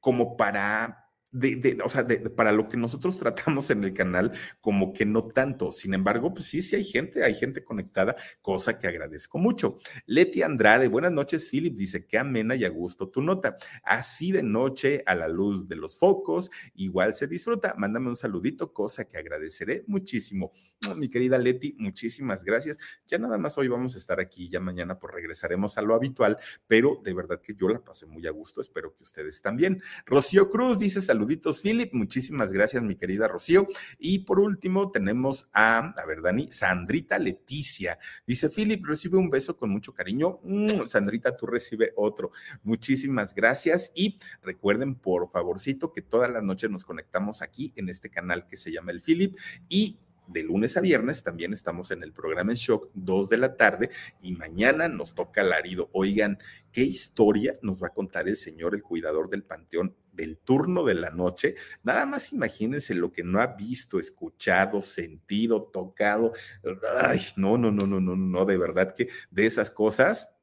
[0.00, 2.06] como para de, o sea,
[2.36, 5.72] para lo que nosotros tratamos en el canal, como que no tanto.
[5.72, 9.78] Sin embargo, pues sí, sí hay gente, hay gente conectada, cosa que agradezco mucho.
[10.06, 13.56] Leti Andrade, buenas noches, Philip, dice que amena y a gusto tu nota.
[13.82, 17.74] Así de noche a la luz de los focos, igual se disfruta.
[17.76, 20.52] Mándame un saludito, cosa que agradeceré muchísimo.
[20.96, 22.78] mi querida Leti, muchísimas gracias.
[23.06, 26.38] Ya nada más hoy vamos a estar aquí, ya mañana pues regresaremos a lo habitual,
[26.66, 29.82] pero de verdad que yo la pasé muy a gusto, espero que ustedes también.
[30.06, 31.92] Rocío Cruz dice saludos Saluditos, Philip.
[31.94, 33.66] Muchísimas gracias, mi querida Rocío.
[33.98, 37.98] Y por último, tenemos a, a ver, Dani, Sandrita Leticia.
[38.24, 40.38] Dice, Philip, recibe un beso con mucho cariño.
[40.44, 42.30] Mm, Sandrita, tú recibe otro.
[42.62, 43.90] Muchísimas gracias.
[43.96, 48.56] Y recuerden, por favorcito, que todas las noches nos conectamos aquí en este canal que
[48.56, 49.36] se llama El Philip.
[49.68, 49.98] Y
[50.28, 53.90] de lunes a viernes también estamos en el programa en Shock, 2 de la tarde,
[54.22, 55.88] y mañana nos toca Larido.
[55.92, 56.38] Oigan,
[56.70, 59.96] ¿qué historia nos va a contar el señor, el cuidador del panteón?
[60.18, 61.54] del turno de la noche,
[61.84, 66.32] nada más imagínense lo que no ha visto, escuchado, sentido, tocado.
[67.00, 70.34] Ay, no, no, no, no, no, no, de verdad que de esas cosas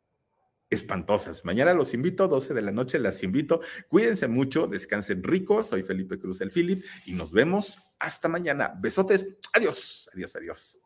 [0.76, 1.44] espantosas.
[1.46, 3.62] Mañana los invito, 12 de la noche las invito.
[3.88, 5.64] Cuídense mucho, descansen rico.
[5.64, 8.74] Soy Felipe Cruz el Philip y nos vemos hasta mañana.
[8.80, 9.26] Besotes.
[9.54, 10.82] Adiós, adiós, adiós.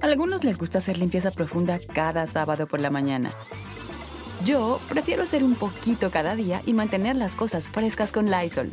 [0.00, 3.30] A algunos les gusta hacer limpieza profunda cada sábado por la mañana.
[4.44, 8.72] Yo prefiero hacer un poquito cada día y mantener las cosas frescas con Lysol.